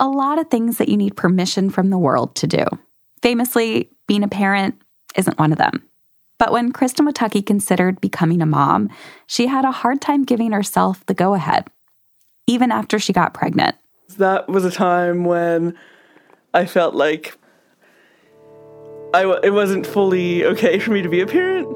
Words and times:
a 0.00 0.08
lot 0.08 0.38
of 0.38 0.50
things 0.50 0.78
that 0.78 0.88
you 0.88 0.96
need 0.96 1.16
permission 1.16 1.70
from 1.70 1.90
the 1.90 1.98
world 1.98 2.34
to 2.36 2.46
do. 2.46 2.64
Famously, 3.22 3.90
being 4.06 4.22
a 4.22 4.28
parent 4.28 4.80
isn't 5.16 5.38
one 5.38 5.52
of 5.52 5.58
them. 5.58 5.82
But 6.38 6.52
when 6.52 6.70
Kristen 6.72 7.06
Witucki 7.06 7.44
considered 7.44 8.00
becoming 8.00 8.40
a 8.40 8.46
mom, 8.46 8.90
she 9.26 9.48
had 9.48 9.64
a 9.64 9.72
hard 9.72 10.00
time 10.00 10.24
giving 10.24 10.52
herself 10.52 11.04
the 11.06 11.14
go 11.14 11.34
ahead, 11.34 11.66
even 12.46 12.70
after 12.70 12.98
she 12.98 13.12
got 13.12 13.34
pregnant. 13.34 13.76
That 14.18 14.48
was 14.48 14.64
a 14.64 14.70
time 14.70 15.24
when 15.24 15.76
I 16.54 16.64
felt 16.64 16.94
like 16.94 17.36
I 19.12 19.22
w- 19.22 19.40
it 19.42 19.50
wasn't 19.50 19.86
fully 19.86 20.44
okay 20.44 20.78
for 20.78 20.92
me 20.92 21.02
to 21.02 21.08
be 21.08 21.20
a 21.20 21.26
parent. 21.26 21.66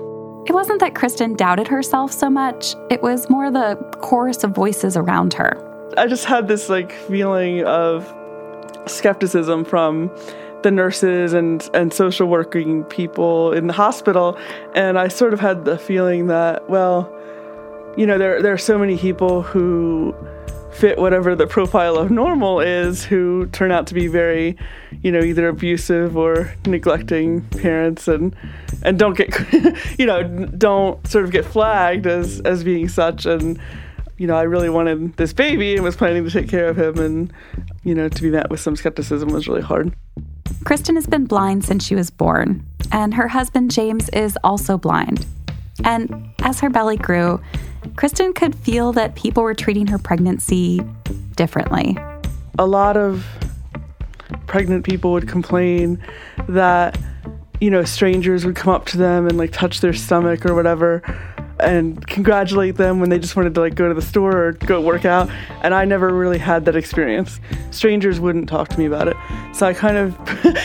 It 0.46 0.52
wasn't 0.52 0.80
that 0.80 0.94
Kristen 0.94 1.34
doubted 1.34 1.68
herself 1.68 2.12
so 2.12 2.30
much, 2.30 2.74
it 2.90 3.02
was 3.02 3.28
more 3.30 3.50
the 3.50 3.76
chorus 4.00 4.44
of 4.44 4.54
voices 4.54 4.96
around 4.96 5.34
her. 5.34 5.71
I 5.96 6.06
just 6.06 6.24
had 6.24 6.48
this 6.48 6.68
like 6.68 6.92
feeling 6.92 7.64
of 7.64 8.12
skepticism 8.86 9.64
from 9.64 10.10
the 10.62 10.70
nurses 10.70 11.32
and, 11.32 11.68
and 11.74 11.92
social 11.92 12.28
working 12.28 12.84
people 12.84 13.52
in 13.52 13.66
the 13.66 13.72
hospital. 13.72 14.38
And 14.74 14.98
I 14.98 15.08
sort 15.08 15.32
of 15.32 15.40
had 15.40 15.64
the 15.64 15.78
feeling 15.78 16.28
that, 16.28 16.68
well, 16.70 17.12
you 17.96 18.06
know, 18.06 18.16
there, 18.18 18.40
there 18.42 18.52
are 18.52 18.58
so 18.58 18.78
many 18.78 18.96
people 18.96 19.42
who 19.42 20.14
fit 20.72 20.98
whatever 20.98 21.36
the 21.36 21.46
profile 21.46 21.96
of 21.96 22.10
normal 22.10 22.58
is 22.60 23.04
who 23.04 23.46
turn 23.48 23.70
out 23.70 23.86
to 23.88 23.94
be 23.94 24.06
very, 24.06 24.56
you 25.02 25.12
know, 25.12 25.20
either 25.20 25.48
abusive 25.48 26.16
or 26.16 26.52
neglecting 26.66 27.42
parents 27.42 28.08
and 28.08 28.34
and 28.82 28.98
don't 28.98 29.16
get 29.16 29.28
you 29.98 30.06
know, 30.06 30.22
don't 30.22 31.06
sort 31.06 31.24
of 31.24 31.30
get 31.30 31.44
flagged 31.44 32.06
as 32.06 32.40
as 32.40 32.64
being 32.64 32.88
such 32.88 33.26
and 33.26 33.60
you 34.18 34.26
know, 34.26 34.36
I 34.36 34.42
really 34.42 34.68
wanted 34.68 35.16
this 35.16 35.32
baby 35.32 35.74
and 35.74 35.82
was 35.82 35.96
planning 35.96 36.24
to 36.24 36.30
take 36.30 36.48
care 36.48 36.68
of 36.68 36.78
him 36.78 36.98
and 36.98 37.32
you 37.84 37.94
know, 37.94 38.08
to 38.08 38.22
be 38.22 38.30
met 38.30 38.50
with 38.50 38.60
some 38.60 38.76
skepticism 38.76 39.30
was 39.30 39.48
really 39.48 39.62
hard. 39.62 39.94
Kristen 40.64 40.94
has 40.94 41.06
been 41.06 41.24
blind 41.24 41.64
since 41.64 41.84
she 41.84 41.94
was 41.94 42.10
born, 42.10 42.64
and 42.92 43.14
her 43.14 43.28
husband 43.28 43.70
James 43.70 44.08
is 44.10 44.38
also 44.44 44.78
blind. 44.78 45.26
And 45.84 46.32
as 46.42 46.60
her 46.60 46.70
belly 46.70 46.96
grew, 46.96 47.40
Kristen 47.96 48.32
could 48.32 48.54
feel 48.54 48.92
that 48.92 49.16
people 49.16 49.42
were 49.42 49.54
treating 49.54 49.88
her 49.88 49.98
pregnancy 49.98 50.80
differently. 51.34 51.98
A 52.58 52.66
lot 52.66 52.96
of 52.96 53.26
pregnant 54.46 54.84
people 54.84 55.12
would 55.12 55.26
complain 55.26 56.00
that, 56.48 56.98
you 57.60 57.70
know, 57.70 57.82
strangers 57.82 58.44
would 58.44 58.54
come 58.54 58.72
up 58.72 58.86
to 58.86 58.98
them 58.98 59.26
and 59.26 59.36
like 59.36 59.50
touch 59.50 59.80
their 59.80 59.92
stomach 59.92 60.46
or 60.46 60.54
whatever 60.54 61.02
and 61.62 62.04
congratulate 62.06 62.76
them 62.76 63.00
when 63.00 63.10
they 63.10 63.18
just 63.18 63.36
wanted 63.36 63.54
to 63.54 63.60
like 63.60 63.74
go 63.74 63.88
to 63.88 63.94
the 63.94 64.02
store 64.02 64.36
or 64.36 64.52
go 64.52 64.80
work 64.80 65.04
out. 65.04 65.30
And 65.62 65.74
I 65.74 65.84
never 65.84 66.12
really 66.12 66.38
had 66.38 66.64
that 66.66 66.76
experience. 66.76 67.40
Strangers 67.70 68.20
wouldn't 68.20 68.48
talk 68.48 68.68
to 68.68 68.78
me 68.78 68.86
about 68.86 69.08
it. 69.08 69.16
So 69.54 69.66
I 69.66 69.74
kind 69.74 69.96
of 69.96 70.16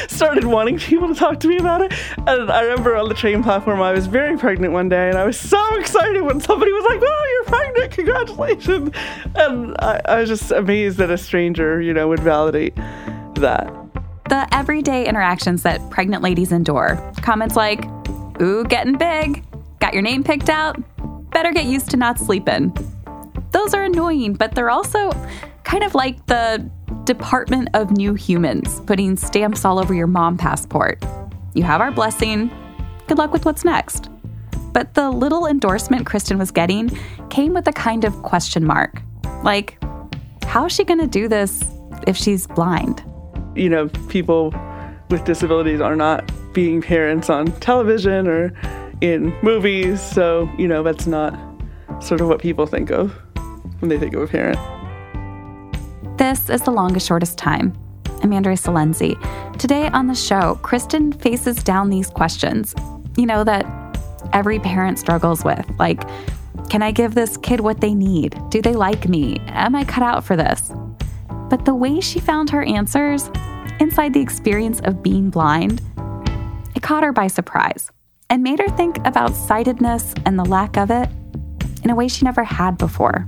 started 0.11 0.45
wanting 0.45 0.79
people 0.79 1.07
to 1.07 1.15
talk 1.15 1.39
to 1.41 1.47
me 1.47 1.57
about 1.57 1.81
it. 1.81 1.93
And 2.25 2.51
I 2.51 2.61
remember 2.61 2.95
on 2.95 3.09
the 3.09 3.15
train 3.15 3.43
platform, 3.43 3.81
I 3.81 3.91
was 3.91 4.07
very 4.07 4.37
pregnant 4.37 4.73
one 4.73 4.89
day 4.89 5.09
and 5.09 5.17
I 5.17 5.25
was 5.25 5.39
so 5.39 5.75
excited 5.75 6.21
when 6.23 6.39
somebody 6.39 6.71
was 6.71 6.85
like, 6.85 7.01
oh, 7.03 7.25
you're 7.33 7.45
pregnant, 7.45 7.91
congratulations. 7.91 8.91
And 9.35 9.75
I, 9.79 10.01
I 10.05 10.19
was 10.21 10.29
just 10.29 10.51
amazed 10.51 10.97
that 10.97 11.11
a 11.11 11.17
stranger, 11.17 11.81
you 11.81 11.93
know, 11.93 12.07
would 12.07 12.19
validate 12.19 12.75
that. 13.35 13.73
The 14.29 14.47
everyday 14.51 15.07
interactions 15.07 15.63
that 15.63 15.79
pregnant 15.89 16.21
ladies 16.21 16.51
endure. 16.51 16.97
Comments 17.21 17.55
like, 17.55 17.85
ooh, 18.41 18.65
getting 18.65 18.97
big, 18.97 19.43
Got 19.79 19.93
your 19.93 20.01
name 20.01 20.23
picked 20.23 20.49
out? 20.49 20.77
Better 21.31 21.51
get 21.51 21.65
used 21.65 21.89
to 21.91 21.97
not 21.97 22.19
sleeping. 22.19 22.75
Those 23.51 23.73
are 23.73 23.83
annoying, 23.83 24.33
but 24.33 24.55
they're 24.55 24.69
also 24.69 25.11
kind 25.63 25.83
of 25.83 25.93
like 25.95 26.25
the 26.25 26.69
Department 27.03 27.69
of 27.73 27.91
New 27.91 28.13
Humans 28.13 28.81
putting 28.81 29.15
stamps 29.15 29.63
all 29.65 29.79
over 29.79 29.93
your 29.93 30.07
mom 30.07 30.37
passport. 30.37 31.03
You 31.53 31.63
have 31.63 31.81
our 31.81 31.91
blessing. 31.91 32.51
Good 33.07 33.17
luck 33.17 33.31
with 33.31 33.45
what's 33.45 33.63
next. 33.63 34.09
But 34.73 34.93
the 34.93 35.09
little 35.09 35.47
endorsement 35.47 36.05
Kristen 36.05 36.37
was 36.37 36.51
getting 36.51 36.89
came 37.29 37.53
with 37.53 37.67
a 37.67 37.73
kind 37.73 38.03
of 38.03 38.13
question 38.23 38.65
mark. 38.65 39.01
Like, 39.43 39.77
how 40.43 40.65
is 40.65 40.73
she 40.73 40.83
going 40.83 40.99
to 40.99 41.07
do 41.07 41.27
this 41.27 41.63
if 42.05 42.17
she's 42.17 42.47
blind? 42.47 43.03
You 43.55 43.69
know, 43.69 43.89
people 44.09 44.53
with 45.09 45.23
disabilities 45.23 45.81
are 45.81 45.95
not 45.95 46.29
being 46.53 46.81
parents 46.81 47.29
on 47.29 47.47
television 47.59 48.27
or 48.27 48.49
in 49.01 49.35
movies. 49.41 50.01
So, 50.01 50.49
you 50.57 50.67
know, 50.67 50.83
that's 50.83 51.07
not 51.07 51.37
sort 51.99 52.21
of 52.21 52.27
what 52.27 52.39
people 52.39 52.65
think 52.65 52.91
of 52.91 53.11
when 53.79 53.89
they 53.89 53.97
think 53.97 54.13
of 54.13 54.21
a 54.21 54.27
parent. 54.27 54.57
This 56.17 56.49
is 56.49 56.61
The 56.61 56.71
Longest 56.71 57.07
Shortest 57.07 57.37
Time. 57.37 57.77
I'm 58.23 58.33
Andrea 58.33 58.55
Silenzi. 58.55 59.15
Today 59.59 59.87
on 59.89 60.07
the 60.07 60.15
show, 60.15 60.59
Kristen 60.63 61.13
faces 61.13 61.63
down 61.63 61.89
these 61.89 62.09
questions, 62.09 62.73
you 63.15 63.25
know, 63.25 63.43
that 63.43 63.65
every 64.33 64.59
parent 64.59 64.97
struggles 64.97 65.43
with. 65.43 65.65
Like, 65.77 66.01
can 66.69 66.81
I 66.81 66.91
give 66.91 67.13
this 67.13 67.37
kid 67.37 67.59
what 67.59 67.81
they 67.81 67.93
need? 67.93 68.35
Do 68.49 68.61
they 68.61 68.73
like 68.73 69.07
me? 69.07 69.37
Am 69.47 69.75
I 69.75 69.85
cut 69.85 70.03
out 70.03 70.23
for 70.23 70.35
this? 70.35 70.71
But 71.49 71.65
the 71.65 71.75
way 71.75 72.01
she 72.01 72.19
found 72.19 72.49
her 72.49 72.63
answers 72.63 73.29
inside 73.79 74.13
the 74.13 74.21
experience 74.21 74.81
of 74.81 75.03
being 75.03 75.29
blind, 75.29 75.81
it 76.75 76.81
caught 76.81 77.03
her 77.03 77.13
by 77.13 77.27
surprise 77.27 77.91
and 78.29 78.43
made 78.43 78.59
her 78.59 78.69
think 78.69 78.97
about 79.05 79.35
sightedness 79.35 80.13
and 80.25 80.37
the 80.37 80.45
lack 80.45 80.77
of 80.77 80.91
it 80.91 81.09
in 81.83 81.89
a 81.89 81.95
way 81.95 82.07
she 82.07 82.25
never 82.25 82.43
had 82.43 82.77
before. 82.77 83.27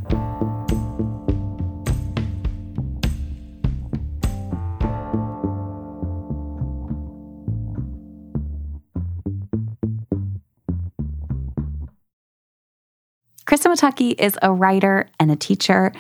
Kristen 13.45 13.71
Witucki 13.71 14.13
is 14.19 14.37
a 14.43 14.53
writer 14.53 15.09
and 15.19 15.31
a 15.31 15.35
teacher, 15.35 15.91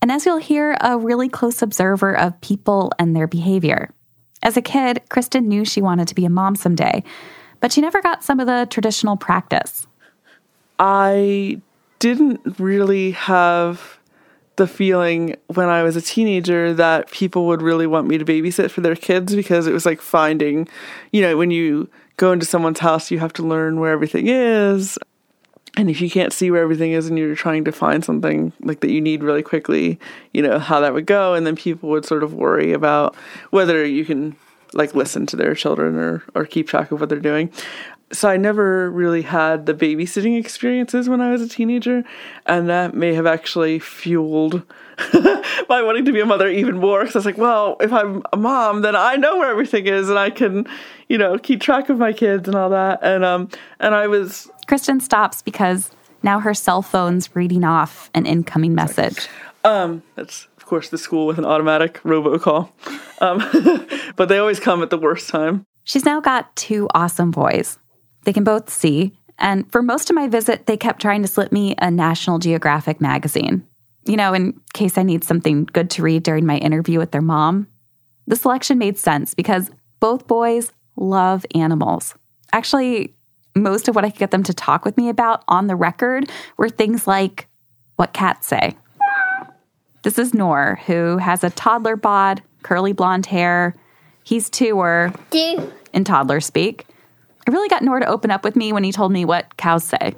and 0.00 0.10
as 0.10 0.24
you'll 0.24 0.38
hear, 0.38 0.78
a 0.80 0.96
really 0.96 1.28
close 1.28 1.60
observer 1.60 2.16
of 2.16 2.40
people 2.40 2.90
and 2.98 3.14
their 3.14 3.26
behavior. 3.26 3.90
As 4.42 4.56
a 4.56 4.62
kid, 4.62 5.02
Kristen 5.10 5.46
knew 5.46 5.64
she 5.64 5.82
wanted 5.82 6.08
to 6.08 6.14
be 6.14 6.24
a 6.24 6.30
mom 6.30 6.54
someday, 6.54 7.04
but 7.66 7.72
she 7.72 7.80
never 7.80 8.00
got 8.00 8.22
some 8.22 8.38
of 8.38 8.46
the 8.46 8.68
traditional 8.70 9.16
practice. 9.16 9.88
I 10.78 11.60
didn't 11.98 12.60
really 12.60 13.10
have 13.10 13.98
the 14.54 14.68
feeling 14.68 15.34
when 15.48 15.68
I 15.68 15.82
was 15.82 15.96
a 15.96 16.00
teenager 16.00 16.72
that 16.74 17.10
people 17.10 17.48
would 17.48 17.62
really 17.62 17.88
want 17.88 18.06
me 18.06 18.18
to 18.18 18.24
babysit 18.24 18.70
for 18.70 18.82
their 18.82 18.94
kids 18.94 19.34
because 19.34 19.66
it 19.66 19.72
was 19.72 19.84
like 19.84 20.00
finding, 20.00 20.68
you 21.10 21.20
know, 21.22 21.36
when 21.36 21.50
you 21.50 21.88
go 22.18 22.30
into 22.30 22.46
someone's 22.46 22.78
house, 22.78 23.10
you 23.10 23.18
have 23.18 23.32
to 23.32 23.42
learn 23.42 23.80
where 23.80 23.90
everything 23.90 24.28
is. 24.28 24.96
And 25.76 25.90
if 25.90 26.00
you 26.00 26.08
can't 26.08 26.32
see 26.32 26.52
where 26.52 26.62
everything 26.62 26.92
is 26.92 27.08
and 27.08 27.18
you're 27.18 27.34
trying 27.34 27.64
to 27.64 27.72
find 27.72 28.04
something 28.04 28.52
like 28.60 28.78
that 28.78 28.92
you 28.92 29.00
need 29.00 29.24
really 29.24 29.42
quickly, 29.42 29.98
you 30.32 30.40
know, 30.40 30.60
how 30.60 30.78
that 30.78 30.94
would 30.94 31.06
go. 31.06 31.34
And 31.34 31.44
then 31.44 31.56
people 31.56 31.88
would 31.88 32.04
sort 32.04 32.22
of 32.22 32.32
worry 32.32 32.72
about 32.72 33.16
whether 33.50 33.84
you 33.84 34.04
can 34.04 34.36
like 34.76 34.94
listen 34.94 35.26
to 35.26 35.36
their 35.36 35.54
children 35.54 35.96
or 35.96 36.22
or 36.34 36.44
keep 36.44 36.68
track 36.68 36.92
of 36.92 37.00
what 37.00 37.08
they're 37.08 37.18
doing. 37.18 37.50
So 38.12 38.28
I 38.28 38.36
never 38.36 38.88
really 38.90 39.22
had 39.22 39.66
the 39.66 39.74
babysitting 39.74 40.38
experiences 40.38 41.08
when 41.08 41.20
I 41.20 41.32
was 41.32 41.42
a 41.42 41.48
teenager, 41.48 42.04
and 42.46 42.68
that 42.68 42.94
may 42.94 43.14
have 43.14 43.26
actually 43.26 43.80
fueled 43.80 44.62
my 45.68 45.82
wanting 45.82 46.04
to 46.04 46.12
be 46.12 46.20
a 46.20 46.26
mother 46.26 46.48
even 46.48 46.78
more. 46.78 47.00
Because 47.00 47.16
I 47.16 47.18
was 47.18 47.26
like, 47.26 47.36
well, 47.36 47.76
if 47.80 47.92
I'm 47.92 48.22
a 48.32 48.36
mom, 48.36 48.82
then 48.82 48.94
I 48.94 49.16
know 49.16 49.38
where 49.38 49.50
everything 49.50 49.88
is, 49.88 50.08
and 50.08 50.18
I 50.18 50.30
can, 50.30 50.68
you 51.08 51.18
know, 51.18 51.36
keep 51.36 51.60
track 51.60 51.88
of 51.88 51.98
my 51.98 52.12
kids 52.12 52.46
and 52.46 52.54
all 52.54 52.70
that. 52.70 53.00
And 53.02 53.24
um, 53.24 53.48
and 53.80 53.94
I 53.94 54.06
was. 54.06 54.48
Kristen 54.68 55.00
stops 55.00 55.42
because 55.42 55.90
now 56.22 56.38
her 56.38 56.54
cell 56.54 56.82
phone's 56.82 57.34
reading 57.34 57.64
off 57.64 58.08
an 58.14 58.24
incoming 58.24 58.74
message. 58.74 59.28
Um, 59.64 60.04
that's 60.14 60.46
of 60.66 60.70
course, 60.70 60.88
the 60.88 60.98
school 60.98 61.28
with 61.28 61.38
an 61.38 61.44
automatic 61.44 62.02
robocall. 62.02 62.70
Um, 63.20 63.38
but 64.16 64.28
they 64.28 64.38
always 64.38 64.58
come 64.58 64.82
at 64.82 64.90
the 64.90 64.98
worst 64.98 65.28
time. 65.28 65.64
She's 65.84 66.04
now 66.04 66.20
got 66.20 66.56
two 66.56 66.88
awesome 66.92 67.30
boys. 67.30 67.78
They 68.24 68.32
can 68.32 68.42
both 68.42 68.68
see. 68.68 69.16
And 69.38 69.70
for 69.70 69.80
most 69.80 70.10
of 70.10 70.16
my 70.16 70.26
visit, 70.26 70.66
they 70.66 70.76
kept 70.76 71.00
trying 71.00 71.22
to 71.22 71.28
slip 71.28 71.52
me 71.52 71.76
a 71.78 71.88
National 71.88 72.40
Geographic 72.40 73.00
magazine. 73.00 73.64
You 74.06 74.16
know, 74.16 74.34
in 74.34 74.60
case 74.74 74.98
I 74.98 75.04
need 75.04 75.22
something 75.22 75.66
good 75.66 75.88
to 75.90 76.02
read 76.02 76.24
during 76.24 76.44
my 76.46 76.56
interview 76.56 76.98
with 76.98 77.12
their 77.12 77.22
mom. 77.22 77.68
The 78.26 78.34
selection 78.34 78.76
made 78.76 78.98
sense 78.98 79.34
because 79.34 79.70
both 80.00 80.26
boys 80.26 80.72
love 80.96 81.46
animals. 81.54 82.16
Actually, 82.52 83.14
most 83.54 83.86
of 83.86 83.94
what 83.94 84.04
I 84.04 84.10
could 84.10 84.18
get 84.18 84.32
them 84.32 84.42
to 84.42 84.52
talk 84.52 84.84
with 84.84 84.96
me 84.96 85.10
about 85.10 85.44
on 85.46 85.68
the 85.68 85.76
record 85.76 86.28
were 86.56 86.68
things 86.68 87.06
like 87.06 87.46
what 87.94 88.12
cats 88.12 88.48
say. 88.48 88.74
This 90.06 90.20
is 90.20 90.32
Noor, 90.32 90.78
who 90.86 91.16
has 91.16 91.42
a 91.42 91.50
toddler 91.50 91.96
bod, 91.96 92.40
curly 92.62 92.92
blonde 92.92 93.26
hair. 93.26 93.74
He's 94.22 94.48
two, 94.48 94.78
or 94.78 95.12
two. 95.32 95.72
in 95.92 96.04
toddler 96.04 96.38
speak. 96.38 96.86
I 97.44 97.50
really 97.50 97.68
got 97.68 97.82
Noor 97.82 97.98
to 97.98 98.06
open 98.06 98.30
up 98.30 98.44
with 98.44 98.54
me 98.54 98.72
when 98.72 98.84
he 98.84 98.92
told 98.92 99.10
me 99.10 99.24
what 99.24 99.56
cows 99.56 99.82
say. 99.82 100.14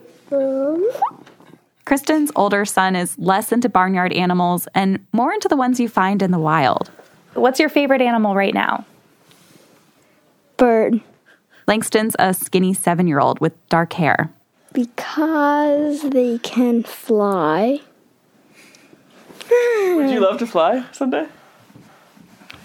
Kristen's 1.86 2.30
older 2.36 2.66
son 2.66 2.96
is 2.96 3.18
less 3.18 3.50
into 3.50 3.70
barnyard 3.70 4.12
animals 4.12 4.68
and 4.74 5.06
more 5.14 5.32
into 5.32 5.48
the 5.48 5.56
ones 5.56 5.80
you 5.80 5.88
find 5.88 6.20
in 6.20 6.32
the 6.32 6.38
wild. 6.38 6.90
what's 7.32 7.58
your 7.58 7.70
favorite 7.70 8.02
animal 8.02 8.34
right 8.34 8.52
now? 8.52 8.84
Bird. 10.58 11.00
Langston's 11.66 12.14
a 12.18 12.34
skinny 12.34 12.74
seven 12.74 13.06
year 13.06 13.20
old 13.20 13.40
with 13.40 13.54
dark 13.70 13.94
hair. 13.94 14.30
Because 14.74 16.02
they 16.10 16.36
can 16.40 16.82
fly. 16.82 17.80
Would 19.50 20.10
you 20.10 20.20
love 20.20 20.38
to 20.38 20.46
fly 20.46 20.84
someday? 20.92 21.26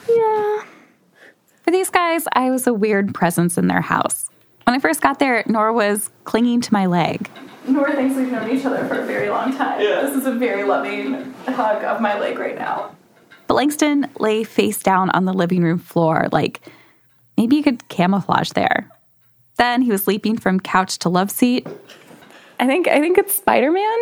Yeah. 0.10 0.64
For 1.64 1.72
these 1.72 1.90
guys, 1.90 2.26
I 2.34 2.52
was 2.52 2.68
a 2.68 2.74
weird 2.74 3.14
presence 3.14 3.58
in 3.58 3.68
their 3.68 3.82
house. 3.82 4.30
When 4.66 4.76
I 4.76 4.80
first 4.80 5.02
got 5.02 5.20
there, 5.20 5.44
Nora 5.48 5.74
was 5.74 6.10
clinging 6.24 6.62
to 6.62 6.74
my 6.74 6.86
leg. 6.86 7.30
Nora 7.68 7.96
thinks 7.96 8.16
we've 8.16 8.32
known 8.32 8.50
each 8.50 8.66
other 8.66 8.86
for 8.88 8.96
a 8.96 9.06
very 9.06 9.30
long 9.30 9.56
time. 9.56 9.82
Yeah. 9.82 10.02
This 10.02 10.16
is 10.16 10.26
a 10.26 10.32
very 10.34 10.64
loving 10.64 11.34
hug 11.46 11.84
of 11.84 12.02
my 12.02 12.20
leg 12.20 12.38
right 12.38 12.58
now. 12.58 12.96
But 13.48 13.56
Langston 13.56 14.10
lay 14.20 14.44
face 14.44 14.82
down 14.82 15.10
on 15.12 15.26
the 15.26 15.34
living 15.34 15.64
room 15.64 15.80
floor, 15.80 16.28
like 16.32 16.62
maybe 17.38 17.56
you 17.56 17.64
could 17.64 17.88
camouflage 17.88 18.52
there. 18.52 18.90
Then 19.58 19.82
he 19.82 19.92
was 19.92 20.08
leaping 20.08 20.38
from 20.38 20.60
couch 20.60 21.00
to 21.00 21.10
love 21.10 21.30
seat. 21.32 21.68
I 22.60 22.68
think 22.68 22.88
I 22.88 23.00
think 23.00 23.18
it's 23.18 23.36
Spider 23.36 23.72
Man. 23.72 24.00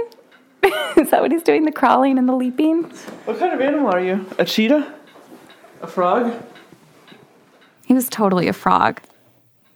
is 0.97 1.09
that 1.09 1.21
what 1.21 1.31
he's 1.31 1.43
doing? 1.43 1.65
The 1.65 1.71
crawling 1.71 2.17
and 2.17 2.27
the 2.27 2.33
leaping? 2.35 2.83
What 3.25 3.39
kind 3.39 3.53
of 3.53 3.61
animal 3.61 3.91
are 3.91 4.01
you? 4.01 4.25
A 4.37 4.45
cheetah? 4.45 4.93
A 5.81 5.87
frog? 5.87 6.33
He 7.85 7.93
was 7.93 8.07
totally 8.09 8.47
a 8.47 8.53
frog. 8.53 9.01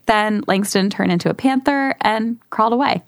Then 0.05 0.43
Langston 0.47 0.89
turned 0.89 1.11
into 1.11 1.29
a 1.29 1.33
panther 1.33 1.95
and 2.01 2.39
crawled 2.49 2.73
away. 2.73 3.03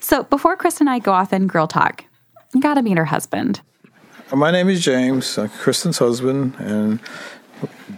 So 0.00 0.24
before 0.24 0.56
Chris 0.56 0.80
and 0.80 0.88
I 0.88 0.98
go 0.98 1.12
off 1.12 1.32
and 1.32 1.48
girl 1.48 1.66
talk, 1.66 2.04
you 2.54 2.60
gotta 2.60 2.82
meet 2.82 2.96
her 2.96 3.04
husband. 3.04 3.60
My 4.34 4.50
name 4.50 4.70
is 4.70 4.82
James, 4.82 5.36
uh, 5.36 5.48
Kristen's 5.60 5.98
husband, 5.98 6.54
and 6.58 7.00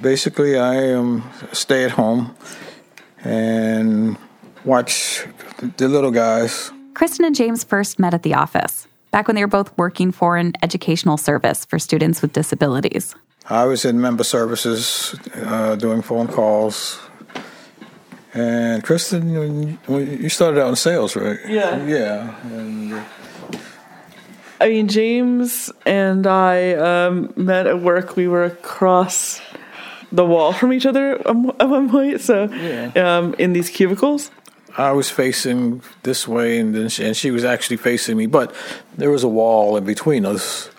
basically 0.03 0.59
I 0.59 0.93
um, 0.93 1.23
stay 1.53 1.85
at 1.85 1.93
home 1.93 2.35
and 3.23 4.17
watch 4.65 5.27
the 5.77 5.89
little 5.89 6.11
guys. 6.11 6.73
Kristen 6.95 7.25
and 7.25 7.35
James 7.35 7.65
first 7.65 7.99
met 7.99 8.15
at 8.15 8.23
the 8.23 8.35
office, 8.35 8.87
back 9.11 9.27
when 9.29 9.35
they 9.35 9.43
were 9.43 9.49
both 9.49 9.77
working 9.77 10.13
for 10.13 10.37
an 10.37 10.53
educational 10.63 11.17
service 11.17 11.65
for 11.65 11.79
students 11.79 12.23
with 12.23 12.33
disabilities. 12.33 13.15
I 13.51 13.65
was 13.65 13.85
in 13.85 14.01
member 14.01 14.25
services 14.25 15.15
uh, 15.45 15.77
doing 15.77 16.03
phone 16.03 16.29
calls. 16.29 16.99
And 18.33 18.83
Kristen, 18.83 19.29
you- 19.31 19.79
you 19.99 20.29
started 20.29 20.61
out 20.61 20.69
in 20.71 20.77
sales, 20.77 21.15
right? 21.15 21.39
Yeah. 21.47 21.85
Yeah. 21.85 22.35
And, 22.45 22.95
uh, 22.95 23.03
I 24.61 24.69
mean, 24.69 24.89
James 24.89 25.71
and 25.85 26.27
I 26.27 26.73
um, 26.75 27.33
met 27.37 27.67
at 27.67 27.81
work. 27.81 28.17
We 28.17 28.27
were 28.29 28.45
across 28.45 29.41
the 30.11 30.25
wall 30.25 30.53
from 30.53 30.73
each 30.73 30.87
other 30.87 31.15
at 31.29 31.37
one- 31.37 31.57
at 31.61 31.69
one 31.69 31.91
point, 31.91 32.21
so 32.21 32.49
Yeah. 32.51 32.93
um, 33.19 33.35
in 33.39 33.53
these 33.53 33.69
cubicles. 33.69 34.31
I 34.77 34.93
was 34.93 35.11
facing 35.11 35.83
this 36.03 36.27
way, 36.27 36.59
and 36.59 36.75
then 36.75 36.89
she, 36.89 37.05
and 37.05 37.17
she 37.17 37.31
was 37.31 37.45
actually 37.45 37.77
facing 37.77 38.17
me, 38.17 38.27
but 38.27 38.55
there 38.97 39.11
was 39.11 39.23
a 39.23 39.29
wall 39.29 39.77
in 39.77 39.85
between 39.85 40.27
us. 40.27 40.71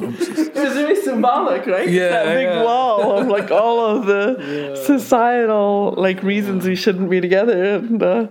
It 0.00 0.54
was 0.54 0.74
very 0.74 0.96
symbolic, 0.96 1.66
right? 1.66 1.88
Yeah, 1.88 2.08
that 2.08 2.34
big 2.34 2.44
yeah. 2.44 2.64
wall 2.64 3.18
of 3.18 3.28
like 3.28 3.50
all 3.50 3.84
of 3.84 4.06
the 4.06 4.82
societal 4.84 5.94
like 5.96 6.22
reasons 6.22 6.66
we 6.66 6.74
shouldn't 6.74 7.10
be 7.10 7.20
together, 7.20 7.76
and 7.76 8.02
uh, 8.02 8.26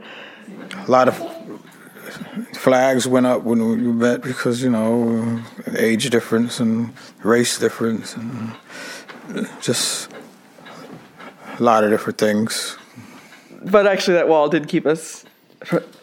a 0.75 0.91
lot 0.91 1.07
of 1.07 1.15
flags 2.57 3.07
went 3.07 3.25
up 3.25 3.43
when 3.43 3.65
we 3.67 3.75
met 3.77 4.21
because 4.21 4.63
you 4.63 4.69
know 4.69 5.41
age 5.75 6.09
difference 6.09 6.59
and 6.59 6.93
race 7.21 7.59
difference 7.59 8.15
and 8.15 8.51
just 9.61 10.09
a 11.59 11.63
lot 11.63 11.83
of 11.83 11.91
different 11.91 12.17
things. 12.17 12.77
But 13.65 13.87
actually 13.87 14.15
that 14.15 14.27
wall 14.27 14.49
did 14.49 14.67
keep 14.67 14.85
us 14.85 15.25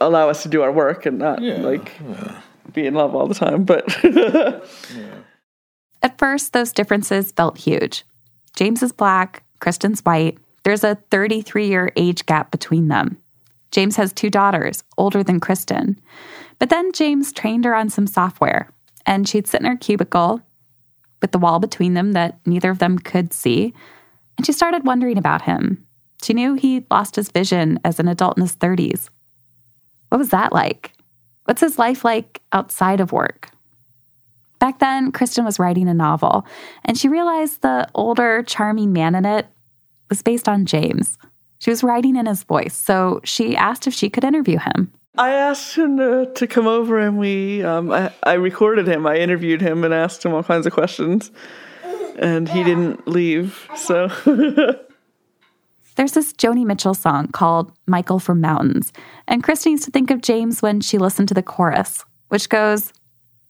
allow 0.00 0.28
us 0.28 0.42
to 0.42 0.48
do 0.48 0.62
our 0.62 0.72
work 0.72 1.06
and 1.06 1.18
not 1.18 1.42
Yeah, 1.42 1.58
like 1.58 1.92
be 2.72 2.86
in 2.86 2.94
love 2.94 3.14
all 3.14 3.26
the 3.26 3.34
time. 3.34 3.64
But 3.64 3.84
At 6.02 6.18
first, 6.18 6.52
those 6.52 6.72
differences 6.72 7.32
felt 7.32 7.58
huge. 7.58 8.04
James 8.56 8.82
is 8.82 8.92
black, 8.92 9.42
Kristen's 9.58 10.00
white. 10.00 10.38
There's 10.64 10.84
a 10.84 10.96
33 11.10 11.68
year 11.68 11.92
age 11.96 12.24
gap 12.26 12.50
between 12.50 12.88
them. 12.88 13.18
James 13.70 13.96
has 13.96 14.12
two 14.12 14.30
daughters, 14.30 14.82
older 14.98 15.22
than 15.22 15.40
Kristen. 15.40 16.00
But 16.58 16.70
then 16.70 16.92
James 16.92 17.32
trained 17.32 17.64
her 17.64 17.74
on 17.74 17.88
some 17.88 18.06
software, 18.06 18.70
and 19.06 19.28
she'd 19.28 19.46
sit 19.46 19.60
in 19.60 19.66
her 19.66 19.76
cubicle 19.76 20.40
with 21.20 21.32
the 21.32 21.38
wall 21.38 21.58
between 21.58 21.94
them 21.94 22.12
that 22.12 22.40
neither 22.46 22.70
of 22.70 22.78
them 22.78 22.98
could 22.98 23.32
see. 23.32 23.72
And 24.36 24.46
she 24.46 24.52
started 24.52 24.84
wondering 24.84 25.18
about 25.18 25.42
him. 25.42 25.86
She 26.22 26.34
knew 26.34 26.54
he'd 26.54 26.90
lost 26.90 27.16
his 27.16 27.30
vision 27.30 27.78
as 27.84 27.98
an 27.98 28.08
adult 28.08 28.36
in 28.36 28.42
his 28.42 28.56
30s. 28.56 29.08
What 30.08 30.18
was 30.18 30.30
that 30.30 30.52
like? 30.52 30.92
What's 31.44 31.60
his 31.60 31.78
life 31.78 32.04
like 32.04 32.42
outside 32.52 33.00
of 33.00 33.12
work? 33.12 33.50
Back 34.58 34.78
then, 34.78 35.10
Kristen 35.10 35.44
was 35.44 35.58
writing 35.58 35.88
a 35.88 35.94
novel, 35.94 36.44
and 36.84 36.98
she 36.98 37.08
realized 37.08 37.62
the 37.62 37.88
older, 37.94 38.42
charming 38.42 38.92
man 38.92 39.14
in 39.14 39.24
it 39.24 39.46
was 40.10 40.20
based 40.22 40.48
on 40.48 40.66
James. 40.66 41.16
She 41.60 41.70
was 41.70 41.82
writing 41.82 42.16
in 42.16 42.26
his 42.26 42.42
voice, 42.42 42.74
so 42.74 43.20
she 43.24 43.56
asked 43.56 43.86
if 43.86 43.94
she 43.94 44.10
could 44.10 44.24
interview 44.24 44.58
him. 44.58 44.92
I 45.16 45.30
asked 45.30 45.76
him 45.76 45.96
to, 45.96 46.30
to 46.34 46.46
come 46.46 46.66
over, 46.66 46.98
and 46.98 47.18
we 47.18 47.62
um, 47.62 47.90
I, 47.90 48.12
I 48.22 48.34
recorded 48.34 48.86
him. 48.86 49.06
I 49.06 49.16
interviewed 49.16 49.60
him 49.60 49.82
and 49.82 49.92
asked 49.94 50.24
him 50.24 50.34
all 50.34 50.42
kinds 50.42 50.66
of 50.66 50.72
questions, 50.72 51.30
and 52.18 52.48
he 52.48 52.62
didn't 52.62 53.08
leave. 53.08 53.68
So 53.76 54.08
There's 55.96 56.12
this 56.12 56.32
Joni 56.32 56.64
Mitchell 56.64 56.94
song 56.94 57.28
called 57.28 57.72
Michael 57.86 58.18
from 58.18 58.40
Mountains, 58.40 58.92
and 59.26 59.42
Kristen 59.42 59.72
used 59.72 59.84
to 59.84 59.90
think 59.90 60.10
of 60.10 60.22
James 60.22 60.62
when 60.62 60.80
she 60.80 60.98
listened 60.98 61.28
to 61.28 61.34
the 61.34 61.42
chorus, 61.42 62.04
which 62.28 62.48
goes, 62.48 62.92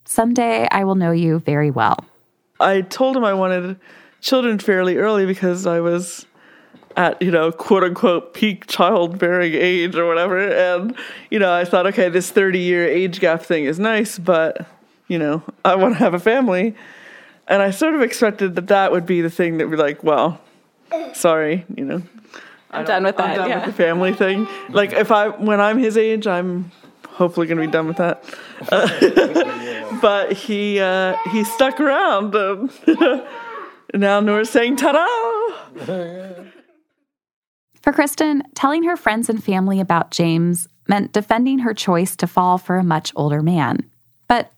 Someday 0.05 0.67
I 0.71 0.85
will 0.85 0.97
know 0.97 1.13
you 1.13 1.39
very 1.39 1.71
well. 1.71 2.05
I 2.59 2.81
told 2.81 3.17
him 3.17 3.25
I 3.25 3.35
wanted 3.35 3.79
children 4.21 4.59
fairly 4.59 4.97
early 4.97 5.27
because 5.27 5.67
I 5.67 5.81
was 5.81 6.27
at, 6.97 7.21
you 7.23 7.31
know, 7.31 7.53
quote 7.53 7.85
unquote 7.85 8.35
peak 8.35 8.67
childbearing 8.67 9.55
age 9.55 9.95
or 9.95 10.07
whatever. 10.07 10.39
And, 10.39 10.97
you 11.31 11.39
know, 11.39 11.53
I 11.53 11.65
thought, 11.65 11.87
okay, 11.87 12.09
this 12.09 12.31
30 12.31 12.59
year 12.59 12.87
age 12.87 13.21
gap 13.21 13.43
thing 13.43 13.65
is 13.65 13.79
nice, 13.79 14.19
but, 14.19 14.67
you 15.09 15.19
know, 15.19 15.43
I 15.65 15.77
want 15.77 15.95
to 15.95 15.99
have 16.01 16.15
a 16.15 16.19
family. 16.19 16.75
And 17.49 17.63
I 17.63 17.71
sort 17.71 17.95
of 17.95 18.03
expected 18.03 18.55
that 18.57 18.69
that 18.69 18.93
would 18.93 19.07
be 19.07 19.21
the 19.21 19.31
thing 19.31 19.59
that 19.59 19.69
be 19.69 19.77
like, 19.77 20.05
well, 20.05 20.41
sorry, 21.13 21.65
you 21.77 21.85
know. 21.85 22.03
I'm 22.71 22.85
done 22.85 23.05
with 23.05 23.19
I'm 23.19 23.31
that. 23.31 23.37
done 23.37 23.49
yeah. 23.49 23.57
with 23.57 23.77
the 23.77 23.83
family 23.83 24.13
thing. 24.13 24.47
Like 24.69 24.93
if 24.93 25.11
I 25.11 25.29
when 25.29 25.61
I'm 25.61 25.79
his 25.79 25.97
age, 25.97 26.27
I'm 26.27 26.71
hopefully 27.09 27.47
going 27.47 27.59
to 27.59 27.67
be 27.67 27.71
done 27.71 27.87
with 27.87 27.99
that. 27.99 28.25
Uh, 28.71 29.99
but 30.01 30.33
he 30.33 30.81
uh, 30.81 31.17
he 31.31 31.45
stuck 31.45 31.81
around. 31.81 32.35
Um, 32.35 32.71
now 33.95 34.21
Nora's 34.21 34.51
saying 34.51 34.77
ta-da! 34.77 36.45
For 37.83 37.93
Kristen, 37.93 38.43
telling 38.55 38.85
her 38.85 38.97
friends 38.97 39.29
and 39.29 39.43
family 39.43 39.81
about 39.81 40.11
James 40.11 40.69
meant 40.87 41.13
defending 41.13 41.61
her 41.61 41.75
choice 41.75 42.15
to 42.17 42.27
fall 42.27 42.59
for 42.59 42.77
a 42.77 42.85
much 42.85 43.13
older 43.17 43.43
man. 43.43 43.89
But 44.29 44.53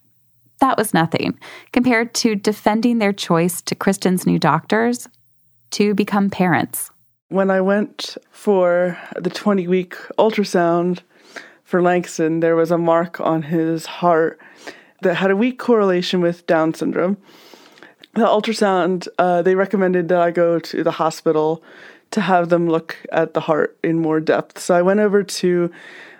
that 0.59 0.77
was 0.77 0.93
nothing 0.93 1.39
compared 1.71 2.13
to 2.15 2.35
defending 2.35 2.99
their 2.99 3.13
choice 3.13 3.61
to 3.63 3.75
Kristen's 3.75 4.25
new 4.25 4.39
doctors 4.39 5.07
to 5.73 5.93
become 5.93 6.29
parents. 6.29 6.91
When 7.29 7.49
I 7.49 7.61
went 7.61 8.17
for 8.31 8.97
the 9.19 9.29
20 9.29 9.67
week 9.67 9.95
ultrasound 10.17 10.99
for 11.63 11.81
Langston, 11.81 12.39
there 12.39 12.55
was 12.55 12.71
a 12.71 12.77
mark 12.77 13.19
on 13.19 13.43
his 13.43 13.85
heart 13.85 14.39
that 15.01 15.15
had 15.15 15.31
a 15.31 15.35
weak 15.35 15.57
correlation 15.59 16.21
with 16.21 16.45
Down 16.45 16.73
syndrome. 16.73 17.17
The 18.13 18.25
ultrasound, 18.25 19.07
uh, 19.17 19.41
they 19.41 19.55
recommended 19.55 20.09
that 20.09 20.21
I 20.21 20.29
go 20.29 20.59
to 20.59 20.83
the 20.83 20.91
hospital 20.91 21.63
to 22.11 22.21
have 22.21 22.49
them 22.49 22.69
look 22.69 22.97
at 23.11 23.33
the 23.33 23.39
heart 23.39 23.75
in 23.83 23.99
more 23.99 24.19
depth. 24.19 24.59
So 24.59 24.75
I 24.75 24.83
went 24.83 24.99
over 24.99 25.23
to 25.23 25.71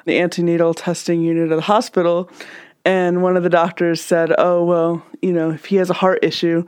the 0.05 0.19
antenatal 0.19 0.73
testing 0.73 1.21
unit 1.21 1.51
of 1.51 1.57
the 1.57 1.61
hospital, 1.61 2.29
and 2.83 3.21
one 3.21 3.37
of 3.37 3.43
the 3.43 3.49
doctors 3.49 4.01
said, 4.01 4.33
Oh, 4.39 4.65
well, 4.65 5.05
you 5.21 5.31
know, 5.31 5.51
if 5.51 5.65
he 5.65 5.75
has 5.75 5.91
a 5.91 5.93
heart 5.93 6.19
issue, 6.23 6.67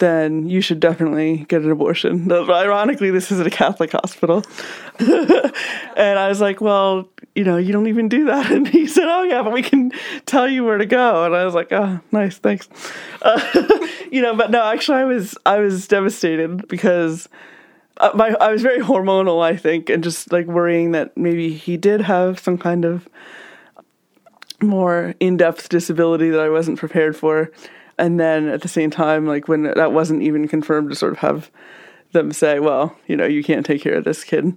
then 0.00 0.48
you 0.48 0.60
should 0.60 0.80
definitely 0.80 1.44
get 1.48 1.62
an 1.62 1.70
abortion. 1.70 2.30
Ironically, 2.32 3.10
this 3.10 3.30
is 3.30 3.38
at 3.38 3.46
a 3.46 3.50
Catholic 3.50 3.92
hospital. 3.92 4.42
and 4.98 6.18
I 6.18 6.28
was 6.28 6.40
like, 6.40 6.60
well, 6.60 7.08
you 7.34 7.44
know, 7.44 7.56
you 7.56 7.72
don't 7.72 7.86
even 7.86 8.08
do 8.08 8.24
that. 8.24 8.50
And 8.50 8.66
he 8.66 8.86
said, 8.86 9.06
oh, 9.06 9.22
yeah, 9.22 9.42
but 9.42 9.52
we 9.52 9.62
can 9.62 9.92
tell 10.26 10.48
you 10.48 10.64
where 10.64 10.78
to 10.78 10.86
go. 10.86 11.24
And 11.24 11.36
I 11.36 11.44
was 11.44 11.54
like, 11.54 11.70
oh, 11.70 12.00
nice, 12.10 12.38
thanks. 12.38 12.68
Uh, 13.22 13.86
you 14.10 14.20
know, 14.20 14.34
but 14.34 14.50
no, 14.50 14.62
actually, 14.64 14.98
I 14.98 15.04
was 15.04 15.36
I 15.46 15.58
was 15.58 15.86
devastated 15.86 16.66
because 16.66 17.28
uh, 17.98 18.10
my 18.14 18.34
I 18.40 18.50
was 18.50 18.62
very 18.62 18.80
hormonal, 18.80 19.42
I 19.42 19.56
think, 19.56 19.88
and 19.88 20.02
just 20.02 20.32
like 20.32 20.46
worrying 20.46 20.92
that 20.92 21.16
maybe 21.16 21.52
he 21.52 21.76
did 21.76 22.00
have 22.00 22.40
some 22.40 22.58
kind 22.58 22.84
of 22.84 23.08
more 24.62 25.14
in-depth 25.20 25.68
disability 25.68 26.30
that 26.30 26.40
I 26.40 26.48
wasn't 26.48 26.78
prepared 26.78 27.16
for. 27.16 27.50
And 28.00 28.18
then 28.18 28.48
at 28.48 28.62
the 28.62 28.68
same 28.68 28.90
time, 28.90 29.26
like 29.26 29.46
when 29.46 29.64
that 29.64 29.92
wasn't 29.92 30.22
even 30.22 30.48
confirmed, 30.48 30.88
to 30.88 30.96
sort 30.96 31.12
of 31.12 31.18
have 31.18 31.50
them 32.12 32.32
say, 32.32 32.58
well, 32.58 32.96
you 33.06 33.14
know, 33.14 33.26
you 33.26 33.44
can't 33.44 33.64
take 33.64 33.82
care 33.82 33.94
of 33.94 34.04
this 34.04 34.24
kid 34.24 34.56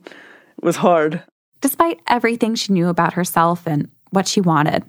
it 0.57 0.63
was 0.63 0.77
hard. 0.77 1.21
Despite 1.61 1.99
everything 2.07 2.55
she 2.55 2.71
knew 2.73 2.87
about 2.87 3.13
herself 3.13 3.67
and 3.67 3.89
what 4.11 4.27
she 4.27 4.39
wanted, 4.39 4.83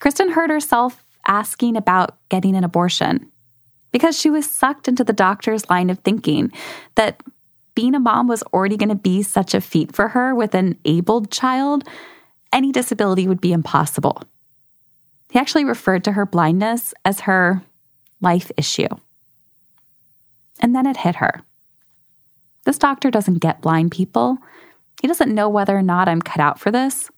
Kristen 0.00 0.32
heard 0.32 0.50
herself 0.50 1.04
asking 1.26 1.76
about 1.76 2.18
getting 2.28 2.56
an 2.56 2.64
abortion 2.64 3.30
because 3.92 4.18
she 4.18 4.28
was 4.28 4.50
sucked 4.50 4.88
into 4.88 5.04
the 5.04 5.12
doctor's 5.12 5.70
line 5.70 5.88
of 5.88 6.00
thinking 6.00 6.52
that 6.96 7.22
being 7.76 7.94
a 7.94 8.00
mom 8.00 8.26
was 8.26 8.42
already 8.52 8.76
going 8.76 8.88
to 8.88 8.94
be 8.94 9.22
such 9.22 9.54
a 9.54 9.60
feat 9.60 9.94
for 9.94 10.08
her 10.08 10.34
with 10.34 10.54
an 10.54 10.78
abled 10.84 11.30
child, 11.30 11.84
any 12.52 12.72
disability 12.72 13.28
would 13.28 13.40
be 13.40 13.52
impossible. 13.52 14.22
He 15.30 15.38
actually 15.38 15.64
referred 15.64 16.04
to 16.04 16.12
her 16.12 16.26
blindness 16.26 16.92
as 17.04 17.20
her 17.20 17.62
life 18.20 18.50
issue. 18.56 18.88
And 20.60 20.74
then 20.74 20.86
it 20.86 20.98
hit 20.98 21.16
her. 21.16 21.42
This 22.64 22.78
doctor 22.78 23.10
doesn't 23.10 23.38
get 23.38 23.60
blind 23.60 23.90
people. 23.90 24.38
He 25.02 25.08
doesn't 25.08 25.34
know 25.34 25.48
whether 25.48 25.76
or 25.76 25.82
not 25.82 26.08
I'm 26.08 26.22
cut 26.22 26.40
out 26.40 26.58
for 26.58 26.70
this. 26.70 27.10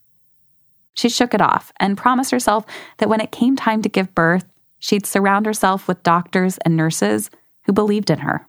She 0.95 1.09
shook 1.09 1.35
it 1.35 1.43
off 1.43 1.73
and 1.79 1.99
promised 1.99 2.31
herself 2.31 2.65
that 2.99 3.09
when 3.09 3.21
it 3.21 3.31
came 3.31 3.55
time 3.55 3.83
to 3.83 3.89
give 3.89 4.15
birth, 4.15 4.47
she'd 4.79 5.07
surround 5.07 5.47
herself 5.47 5.87
with 5.87 6.03
doctors 6.03 6.59
and 6.59 6.77
nurses 6.77 7.31
who 7.65 7.73
believed 7.73 8.11
in 8.11 8.21
her. 8.21 8.49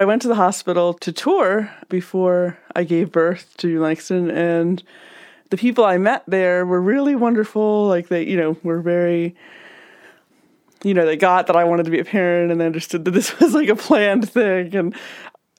I 0.00 0.04
went 0.04 0.22
to 0.22 0.28
the 0.28 0.36
hospital 0.36 0.94
to 0.94 1.12
tour 1.12 1.70
before 1.88 2.56
I 2.76 2.84
gave 2.84 3.10
birth 3.10 3.52
to 3.58 3.80
Langston, 3.80 4.30
and 4.30 4.80
the 5.50 5.56
people 5.56 5.84
I 5.84 5.98
met 5.98 6.22
there 6.28 6.64
were 6.64 6.80
really 6.80 7.16
wonderful. 7.16 7.88
Like 7.88 8.06
they, 8.06 8.24
you 8.24 8.36
know, 8.36 8.56
were 8.62 8.80
very, 8.80 9.34
you 10.82 10.94
know, 10.94 11.06
they 11.06 11.16
got 11.16 11.46
that 11.46 11.56
I 11.56 11.64
wanted 11.64 11.84
to 11.84 11.90
be 11.90 11.98
a 11.98 12.04
parent 12.04 12.50
and 12.50 12.60
they 12.60 12.66
understood 12.66 13.04
that 13.04 13.10
this 13.12 13.38
was 13.40 13.54
like 13.54 13.68
a 13.68 13.76
planned 13.76 14.28
thing. 14.30 14.74
And 14.74 14.94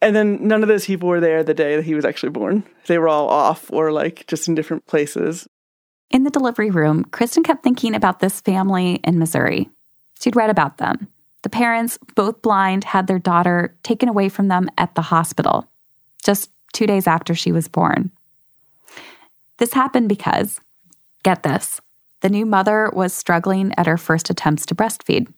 and 0.01 0.15
then 0.15 0.47
none 0.47 0.61
of 0.61 0.69
those 0.69 0.85
people 0.85 1.09
were 1.09 1.19
there 1.19 1.43
the 1.43 1.53
day 1.53 1.75
that 1.75 1.83
he 1.83 1.93
was 1.93 2.05
actually 2.05 2.29
born. 2.29 2.63
They 2.87 2.97
were 2.97 3.09
all 3.09 3.27
off 3.27 3.69
or 3.71 3.91
like 3.91 4.25
just 4.27 4.47
in 4.47 4.55
different 4.55 4.85
places. 4.87 5.47
In 6.09 6.23
the 6.23 6.29
delivery 6.29 6.71
room, 6.71 7.03
Kristen 7.05 7.43
kept 7.43 7.63
thinking 7.63 7.93
about 7.93 8.19
this 8.19 8.39
family 8.41 8.95
in 9.03 9.19
Missouri. 9.19 9.69
She'd 10.19 10.35
read 10.35 10.49
about 10.49 10.77
them. 10.77 11.07
The 11.43 11.49
parents, 11.49 11.97
both 12.15 12.41
blind, 12.41 12.83
had 12.83 13.07
their 13.07 13.19
daughter 13.19 13.77
taken 13.83 14.09
away 14.09 14.29
from 14.29 14.47
them 14.47 14.69
at 14.77 14.95
the 14.95 15.01
hospital 15.01 15.69
just 16.23 16.51
two 16.73 16.87
days 16.87 17.07
after 17.07 17.35
she 17.35 17.51
was 17.51 17.67
born. 17.67 18.11
This 19.57 19.73
happened 19.73 20.09
because, 20.09 20.59
get 21.23 21.43
this, 21.43 21.79
the 22.21 22.29
new 22.29 22.45
mother 22.45 22.91
was 22.93 23.13
struggling 23.13 23.73
at 23.77 23.87
her 23.87 23.97
first 23.97 24.29
attempts 24.29 24.65
to 24.67 24.75
breastfeed. 24.75 25.31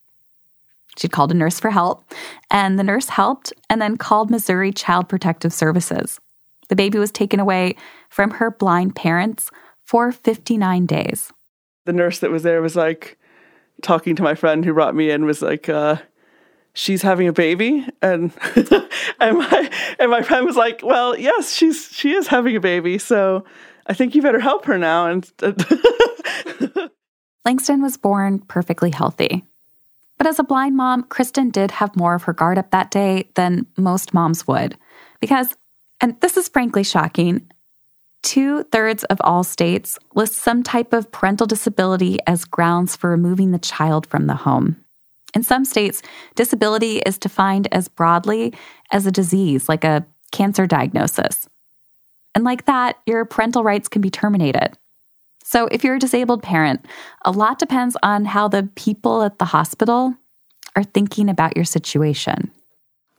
She'd 0.97 1.11
called 1.11 1.31
a 1.31 1.35
nurse 1.35 1.59
for 1.59 1.69
help, 1.69 2.03
and 2.49 2.77
the 2.77 2.83
nurse 2.83 3.09
helped 3.09 3.53
and 3.69 3.81
then 3.81 3.97
called 3.97 4.29
Missouri 4.29 4.73
Child 4.73 5.07
Protective 5.07 5.53
Services. 5.53 6.19
The 6.69 6.75
baby 6.75 6.97
was 6.97 7.11
taken 7.11 7.39
away 7.39 7.75
from 8.09 8.31
her 8.31 8.51
blind 8.51 8.95
parents 8.95 9.49
for 9.83 10.11
59 10.11 10.85
days. 10.85 11.31
The 11.85 11.93
nurse 11.93 12.19
that 12.19 12.31
was 12.31 12.43
there 12.43 12.61
was 12.61 12.75
like, 12.75 13.17
talking 13.81 14.15
to 14.15 14.23
my 14.23 14.35
friend 14.35 14.63
who 14.63 14.73
brought 14.73 14.95
me 14.95 15.09
in 15.09 15.25
was 15.25 15.41
like, 15.41 15.67
uh, 15.67 15.97
she's 16.73 17.01
having 17.01 17.27
a 17.27 17.33
baby 17.33 17.85
and 18.01 18.31
and 19.19 19.37
my 19.37 19.71
and 19.99 20.11
my 20.11 20.21
friend 20.21 20.45
was 20.45 20.55
like, 20.55 20.81
Well, 20.83 21.17
yes, 21.17 21.53
she's 21.53 21.89
she 21.91 22.13
is 22.13 22.27
having 22.27 22.55
a 22.55 22.61
baby, 22.61 22.97
so 22.97 23.43
I 23.87 23.93
think 23.93 24.15
you 24.15 24.21
better 24.21 24.39
help 24.39 24.65
her 24.65 24.77
now 24.77 25.07
and 25.07 25.29
Langston 27.45 27.81
was 27.81 27.97
born 27.97 28.39
perfectly 28.39 28.91
healthy. 28.91 29.43
But 30.17 30.27
as 30.27 30.37
a 30.39 30.43
blind 30.43 30.75
mom, 30.75 31.03
Kristen 31.03 31.49
did 31.49 31.71
have 31.71 31.95
more 31.95 32.13
of 32.13 32.23
her 32.23 32.33
guard 32.33 32.57
up 32.57 32.71
that 32.71 32.91
day 32.91 33.29
than 33.35 33.65
most 33.77 34.13
moms 34.13 34.47
would. 34.47 34.77
Because, 35.19 35.55
and 35.99 36.19
this 36.21 36.37
is 36.37 36.47
frankly 36.47 36.83
shocking, 36.83 37.47
Two 38.23 38.63
thirds 38.65 39.03
of 39.05 39.19
all 39.23 39.43
states 39.43 39.97
list 40.13 40.33
some 40.33 40.61
type 40.61 40.93
of 40.93 41.11
parental 41.11 41.47
disability 41.47 42.19
as 42.27 42.45
grounds 42.45 42.95
for 42.95 43.09
removing 43.09 43.51
the 43.51 43.59
child 43.59 44.05
from 44.05 44.27
the 44.27 44.35
home. 44.35 44.77
In 45.33 45.43
some 45.43 45.65
states, 45.65 46.03
disability 46.35 46.99
is 46.99 47.17
defined 47.17 47.67
as 47.71 47.87
broadly 47.87 48.53
as 48.91 49.07
a 49.07 49.11
disease, 49.11 49.67
like 49.67 49.83
a 49.83 50.05
cancer 50.31 50.67
diagnosis. 50.67 51.47
And 52.35 52.43
like 52.43 52.65
that, 52.65 52.99
your 53.07 53.25
parental 53.25 53.63
rights 53.63 53.87
can 53.87 54.01
be 54.01 54.09
terminated. 54.09 54.77
So 55.51 55.67
if 55.69 55.83
you're 55.83 55.95
a 55.95 55.99
disabled 55.99 56.41
parent, 56.41 56.85
a 57.25 57.31
lot 57.31 57.59
depends 57.59 57.97
on 58.01 58.23
how 58.23 58.47
the 58.47 58.69
people 58.75 59.21
at 59.21 59.37
the 59.37 59.43
hospital 59.43 60.15
are 60.77 60.83
thinking 60.83 61.27
about 61.27 61.57
your 61.57 61.65
situation. 61.65 62.53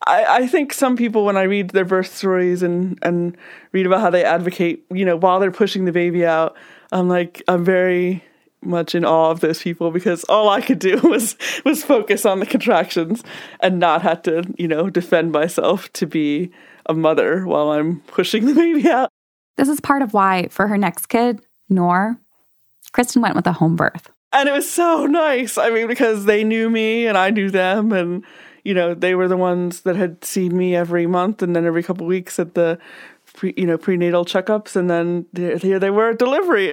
I, 0.07 0.25
I 0.25 0.47
think 0.47 0.73
some 0.73 0.97
people, 0.97 1.27
when 1.27 1.37
I 1.37 1.43
read 1.43 1.71
their 1.71 1.85
birth 1.85 2.15
stories 2.15 2.63
and, 2.63 2.99
and 3.03 3.37
read 3.73 3.85
about 3.85 4.01
how 4.01 4.09
they 4.09 4.25
advocate, 4.25 4.83
you 4.91 5.05
know, 5.05 5.15
while 5.15 5.41
they're 5.41 5.51
pushing 5.51 5.85
the 5.85 5.93
baby 5.93 6.25
out, 6.25 6.57
I'm 6.91 7.07
like, 7.07 7.43
I'm 7.49 7.67
very 7.67 8.25
much 8.63 8.95
in 8.95 9.05
awe 9.05 9.31
of 9.31 9.41
those 9.41 9.61
people 9.61 9.91
because 9.91 10.25
all 10.25 10.49
I 10.49 10.63
could 10.63 10.79
do 10.79 10.99
was 11.05 11.37
was 11.67 11.85
focus 11.85 12.25
on 12.25 12.41
the 12.41 12.47
contractions 12.47 13.23
and 13.61 13.79
not 13.79 14.01
have 14.01 14.23
to, 14.23 14.43
you 14.57 14.69
know, 14.69 14.89
defend 14.89 15.33
myself 15.33 15.93
to 15.93 16.07
be 16.07 16.51
a 16.87 16.95
mother 16.95 17.45
while 17.45 17.73
I'm 17.73 18.01
pushing 18.07 18.47
the 18.47 18.55
baby 18.55 18.89
out. 18.89 19.11
This 19.59 19.69
is 19.69 19.83
part 19.83 20.01
of 20.01 20.15
why, 20.15 20.49
for 20.49 20.67
her 20.67 20.79
next 20.79 21.11
kid, 21.11 21.43
Nor, 21.73 22.19
Kristen 22.93 23.23
went 23.23 23.37
with 23.37 23.47
a 23.47 23.53
home 23.53 23.77
birth. 23.77 24.11
And 24.33 24.49
it 24.49 24.53
was 24.53 24.71
so 24.71 25.07
nice. 25.07 25.59
I 25.59 25.71
mean, 25.71 25.87
because 25.87 26.25
they 26.25 26.45
knew 26.45 26.71
me 26.71 27.07
and 27.07 27.19
I 27.19 27.31
knew 27.31 27.51
them 27.51 27.93
and 27.93 28.25
you 28.65 28.75
know, 28.75 28.95
they 28.95 29.15
were 29.15 29.29
the 29.29 29.37
ones 29.37 29.81
that 29.83 29.97
had 29.97 30.25
seen 30.25 30.57
me 30.57 30.77
every 30.77 31.07
month 31.07 31.43
and 31.43 31.55
then 31.55 31.67
every 31.67 31.83
couple 31.83 32.07
weeks 32.07 32.39
at 32.39 32.55
the, 32.55 32.79
pre, 33.35 33.55
you 33.57 33.67
know, 33.67 33.79
prenatal 33.79 34.25
checkups, 34.25 34.77
and 34.77 34.89
then 34.89 35.27
here 35.35 35.79
they 35.79 35.91
were 35.91 36.11
at 36.11 36.19
delivery. 36.19 36.73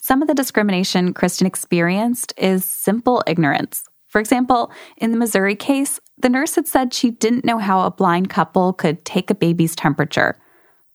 Some 0.00 0.20
of 0.20 0.28
the 0.28 0.34
discrimination 0.34 1.14
Kristen 1.14 1.46
experienced 1.46 2.34
is 2.36 2.64
simple 2.64 3.22
ignorance. 3.26 3.84
For 4.08 4.20
example, 4.20 4.70
in 4.98 5.10
the 5.10 5.16
Missouri 5.16 5.56
case, 5.56 5.98
the 6.18 6.28
nurse 6.28 6.54
had 6.54 6.68
said 6.68 6.92
she 6.92 7.10
didn't 7.10 7.44
know 7.44 7.58
how 7.58 7.80
a 7.80 7.90
blind 7.90 8.30
couple 8.30 8.72
could 8.72 9.04
take 9.04 9.30
a 9.30 9.34
baby's 9.34 9.74
temperature. 9.74 10.36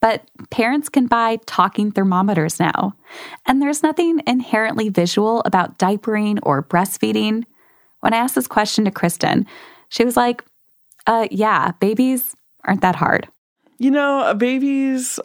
But 0.02 0.30
parents 0.50 0.88
can 0.88 1.08
buy 1.08 1.40
talking 1.46 1.92
thermometers 1.92 2.60
now. 2.60 2.96
And 3.46 3.62
there's 3.62 3.84
nothing 3.84 4.22
inherently 4.26 4.90
visual 4.90 5.42
about 5.46 5.78
diapering 5.78 6.40
or 6.44 6.64
breastfeeding. 6.64 7.44
When 8.00 8.14
I 8.14 8.18
asked 8.18 8.36
this 8.36 8.48
question 8.48 8.86
to 8.86 8.92
Kristen, 8.92 9.46
she 9.90 10.06
was 10.06 10.16
like, 10.16 10.46
uh, 11.06 11.28
yeah, 11.32 11.72
babies 11.80 12.36
aren't 12.64 12.82
that 12.82 12.96
hard. 12.96 13.28
You 13.78 13.92
know, 13.92 14.34
babies 14.38 15.20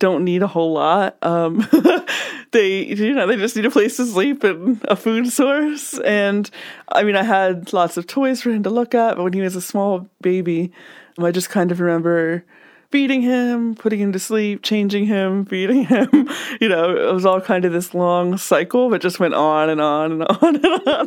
don't 0.00 0.24
need 0.24 0.42
a 0.42 0.46
whole 0.46 0.72
lot. 0.72 1.16
Um, 1.22 1.66
they, 2.52 2.86
you 2.86 3.14
know, 3.14 3.26
they 3.26 3.36
just 3.36 3.54
need 3.54 3.66
a 3.66 3.70
place 3.70 3.96
to 3.98 4.06
sleep 4.06 4.42
and 4.42 4.82
a 4.88 4.96
food 4.96 5.28
source. 5.28 5.98
And 6.00 6.50
I 6.88 7.04
mean, 7.04 7.16
I 7.16 7.22
had 7.22 7.72
lots 7.72 7.96
of 7.96 8.06
toys 8.06 8.42
for 8.42 8.50
him 8.50 8.64
to 8.64 8.70
look 8.70 8.94
at, 8.94 9.16
but 9.16 9.22
when 9.22 9.34
he 9.34 9.42
was 9.42 9.56
a 9.56 9.60
small 9.60 10.08
baby, 10.20 10.72
I 11.18 11.30
just 11.30 11.50
kind 11.50 11.70
of 11.70 11.80
remember 11.80 12.44
feeding 12.90 13.22
him, 13.22 13.74
putting 13.74 14.00
him 14.00 14.12
to 14.12 14.18
sleep, 14.18 14.62
changing 14.62 15.06
him, 15.06 15.44
feeding 15.46 15.84
him. 15.84 16.28
You 16.60 16.68
know, 16.68 16.96
it 16.96 17.12
was 17.12 17.24
all 17.24 17.40
kind 17.40 17.64
of 17.64 17.72
this 17.72 17.94
long 17.94 18.36
cycle, 18.36 18.90
but 18.90 19.00
just 19.00 19.20
went 19.20 19.34
on 19.34 19.70
and 19.70 19.80
on 19.80 20.12
and 20.12 20.24
on 20.24 20.56
and 20.56 20.88
on. 20.88 21.06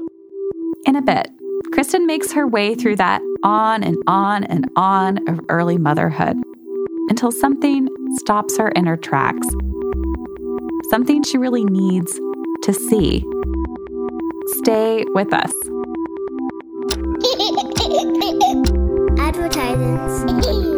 In 0.86 0.96
a 0.96 1.02
bit, 1.02 1.30
Kristen 1.72 2.06
makes 2.06 2.32
her 2.34 2.46
way 2.48 2.76
through 2.76 2.98
that 2.98 3.22
on 3.44 3.84
and 3.84 3.98
on 4.08 4.44
and 4.46 4.70
on 4.76 5.28
of 5.30 5.40
early 5.50 5.78
motherhood 5.78 6.38
until 7.10 7.32
something 7.32 7.88
stops 8.18 8.58
her 8.58 8.70
in 8.70 8.86
her 8.86 8.98
tracks. 8.98 9.48
Something 10.90 11.24
she 11.24 11.38
really 11.38 11.64
needs 11.66 12.12
to 12.64 12.74
see. 12.74 13.26
Stay 14.60 15.06
with 15.14 15.34
us. 15.34 15.54
Advertisements. 19.20 20.70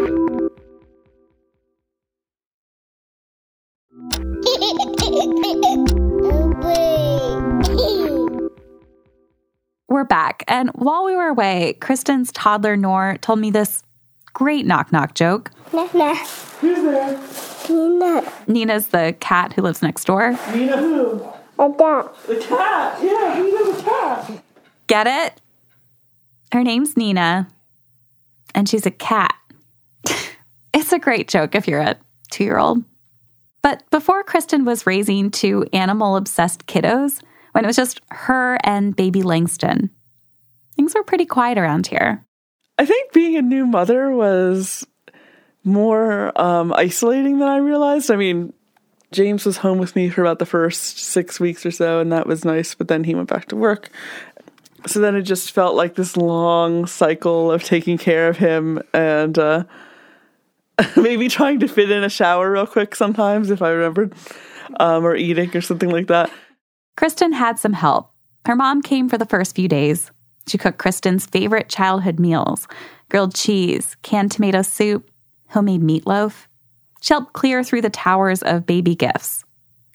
And 10.55 10.69
while 10.69 11.03
we 11.03 11.17
were 11.17 11.27
away, 11.27 11.73
Kristen's 11.81 12.31
toddler 12.31 12.77
Nor 12.77 13.17
told 13.17 13.39
me 13.39 13.51
this 13.51 13.83
great 14.33 14.65
knock 14.65 14.89
knock 14.89 15.13
joke. 15.13 15.51
Nina. 15.73 16.15
Who's 16.15 16.81
there? 16.81 17.21
Nina. 17.69 18.33
Nina's 18.47 18.87
the 18.87 19.17
cat 19.19 19.51
who 19.51 19.61
lives 19.61 19.81
next 19.81 20.05
door. 20.05 20.31
Nina 20.53 20.77
who? 20.77 21.27
A 21.59 21.69
dog. 21.77 22.15
The 22.25 22.37
cat. 22.37 23.03
Yeah, 23.03 23.37
Nina 23.37 23.73
the 23.73 23.83
cat. 23.83 24.43
Get 24.87 25.07
it? 25.07 25.41
Her 26.53 26.63
name's 26.63 26.95
Nina, 26.95 27.49
and 28.53 28.69
she's 28.69 28.85
a 28.85 28.91
cat. 28.91 29.35
it's 30.73 30.93
a 30.93 30.99
great 30.99 31.27
joke 31.27 31.53
if 31.53 31.67
you're 31.67 31.81
a 31.81 31.97
two 32.31 32.45
year 32.45 32.57
old. 32.57 32.81
But 33.61 33.83
before 33.89 34.23
Kristen 34.23 34.63
was 34.63 34.87
raising 34.87 35.31
two 35.31 35.65
animal 35.73 36.15
obsessed 36.15 36.65
kiddos, 36.65 37.21
when 37.51 37.65
it 37.65 37.67
was 37.67 37.75
just 37.75 37.99
her 38.11 38.57
and 38.63 38.95
baby 38.95 39.21
Langston. 39.21 39.89
Things 40.75 40.93
were 40.93 41.03
pretty 41.03 41.25
quiet 41.25 41.57
around 41.57 41.87
here. 41.87 42.25
I 42.77 42.85
think 42.85 43.13
being 43.13 43.37
a 43.37 43.41
new 43.41 43.65
mother 43.65 44.11
was 44.11 44.85
more 45.63 46.39
um, 46.39 46.73
isolating 46.73 47.39
than 47.39 47.47
I 47.47 47.57
realized. 47.57 48.11
I 48.11 48.15
mean, 48.15 48.53
James 49.11 49.45
was 49.45 49.57
home 49.57 49.77
with 49.77 49.95
me 49.95 50.09
for 50.09 50.21
about 50.21 50.39
the 50.39 50.45
first 50.45 50.99
six 50.99 51.39
weeks 51.39 51.65
or 51.65 51.71
so, 51.71 51.99
and 51.99 52.11
that 52.11 52.27
was 52.27 52.45
nice, 52.45 52.75
but 52.75 52.87
then 52.87 53.03
he 53.03 53.15
went 53.15 53.29
back 53.29 53.47
to 53.47 53.55
work. 53.55 53.89
So 54.87 54.99
then 54.99 55.15
it 55.15 55.23
just 55.23 55.51
felt 55.51 55.75
like 55.75 55.95
this 55.95 56.15
long 56.15 56.85
cycle 56.85 57.51
of 57.51 57.63
taking 57.63 57.97
care 57.97 58.27
of 58.27 58.37
him 58.37 58.81
and 58.93 59.37
uh, 59.39 59.63
maybe 60.97 61.27
trying 61.27 61.59
to 61.61 61.67
fit 61.67 61.89
in 61.89 62.03
a 62.03 62.09
shower 62.09 62.51
real 62.51 62.67
quick 62.67 62.95
sometimes 62.95 63.49
if 63.49 63.61
I 63.61 63.69
remembered, 63.69 64.13
um, 64.79 65.05
or 65.05 65.15
eating 65.15 65.55
or 65.55 65.61
something 65.61 65.89
like 65.89 66.07
that. 66.07 66.29
Kristen 66.97 67.33
had 67.33 67.57
some 67.57 67.73
help. 67.73 68.11
Her 68.45 68.55
mom 68.55 68.81
came 68.81 69.09
for 69.09 69.17
the 69.17 69.25
first 69.25 69.55
few 69.55 69.67
days. 69.67 70.11
She 70.47 70.57
cooked 70.57 70.77
Kristen's 70.77 71.25
favorite 71.25 71.69
childhood 71.69 72.19
meals 72.19 72.67
grilled 73.09 73.35
cheese, 73.35 73.95
canned 74.01 74.31
tomato 74.31 74.61
soup, 74.61 75.09
homemade 75.49 75.81
meatloaf. 75.81 76.47
She 77.01 77.13
helped 77.13 77.33
clear 77.33 77.63
through 77.63 77.81
the 77.81 77.89
towers 77.89 78.41
of 78.41 78.65
baby 78.65 78.95
gifts. 78.95 79.43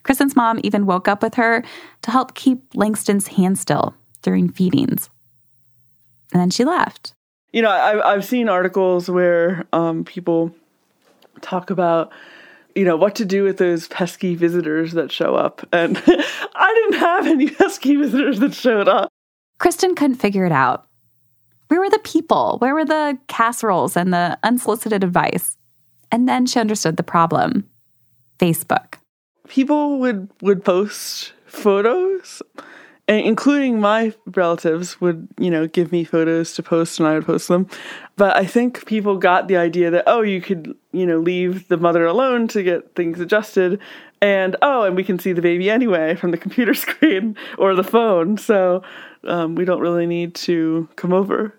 Kristen's 0.02 0.36
mom 0.36 0.60
even 0.62 0.86
woke 0.86 1.08
up 1.08 1.22
with 1.22 1.34
her 1.34 1.62
to 2.02 2.10
help 2.10 2.34
keep 2.34 2.62
Langston's 2.74 3.26
hand 3.26 3.58
still 3.58 3.94
during 4.22 4.48
feedings. 4.48 5.10
And 6.32 6.40
then 6.40 6.50
she 6.50 6.64
left. 6.64 7.12
You 7.52 7.62
know, 7.62 7.70
I, 7.70 8.14
I've 8.14 8.24
seen 8.24 8.48
articles 8.48 9.10
where 9.10 9.66
um, 9.72 10.04
people 10.04 10.54
talk 11.40 11.70
about, 11.70 12.12
you 12.76 12.84
know, 12.84 12.96
what 12.96 13.16
to 13.16 13.24
do 13.24 13.42
with 13.42 13.58
those 13.58 13.88
pesky 13.88 14.36
visitors 14.36 14.92
that 14.92 15.10
show 15.10 15.34
up. 15.34 15.66
And 15.72 15.96
I 16.06 16.74
didn't 16.74 17.00
have 17.00 17.26
any 17.26 17.50
pesky 17.50 17.96
visitors 17.96 18.38
that 18.38 18.54
showed 18.54 18.88
up. 18.88 19.10
Kristen 19.60 19.94
couldn't 19.94 20.16
figure 20.16 20.46
it 20.46 20.52
out. 20.52 20.86
Where 21.68 21.80
were 21.80 21.90
the 21.90 22.00
people? 22.00 22.56
Where 22.58 22.74
were 22.74 22.84
the 22.84 23.18
casseroles 23.28 23.94
and 23.94 24.12
the 24.12 24.38
unsolicited 24.42 25.04
advice? 25.04 25.56
And 26.10 26.26
then 26.28 26.46
she 26.46 26.58
understood 26.58 26.96
the 26.96 27.02
problem 27.02 27.68
Facebook. 28.38 28.94
People 29.48 30.00
would, 30.00 30.30
would 30.40 30.64
post 30.64 31.34
photos, 31.44 32.42
including 33.16 33.80
my 33.80 34.12
relatives 34.26 35.00
would, 35.00 35.28
you 35.38 35.50
know, 35.50 35.66
give 35.66 35.90
me 35.90 36.04
photos 36.04 36.54
to 36.54 36.62
post 36.62 36.98
and 36.98 37.08
I 37.08 37.14
would 37.14 37.26
post 37.26 37.48
them. 37.48 37.66
But 38.16 38.36
I 38.36 38.46
think 38.46 38.86
people 38.86 39.16
got 39.16 39.48
the 39.48 39.56
idea 39.56 39.90
that, 39.90 40.04
oh, 40.06 40.22
you 40.22 40.40
could, 40.40 40.76
you 40.92 41.06
know, 41.06 41.18
leave 41.18 41.68
the 41.68 41.76
mother 41.76 42.06
alone 42.06 42.46
to 42.48 42.62
get 42.62 42.94
things 42.94 43.18
adjusted. 43.18 43.80
And 44.22 44.54
oh, 44.62 44.82
and 44.82 44.94
we 44.94 45.02
can 45.02 45.18
see 45.18 45.32
the 45.32 45.42
baby 45.42 45.70
anyway 45.70 46.14
from 46.14 46.30
the 46.30 46.36
computer 46.36 46.74
screen 46.74 47.36
or 47.58 47.74
the 47.74 47.84
phone. 47.84 48.36
So 48.36 48.82
um, 49.24 49.54
we 49.54 49.64
don't 49.64 49.80
really 49.80 50.06
need 50.06 50.34
to 50.36 50.88
come 50.96 51.12
over. 51.12 51.54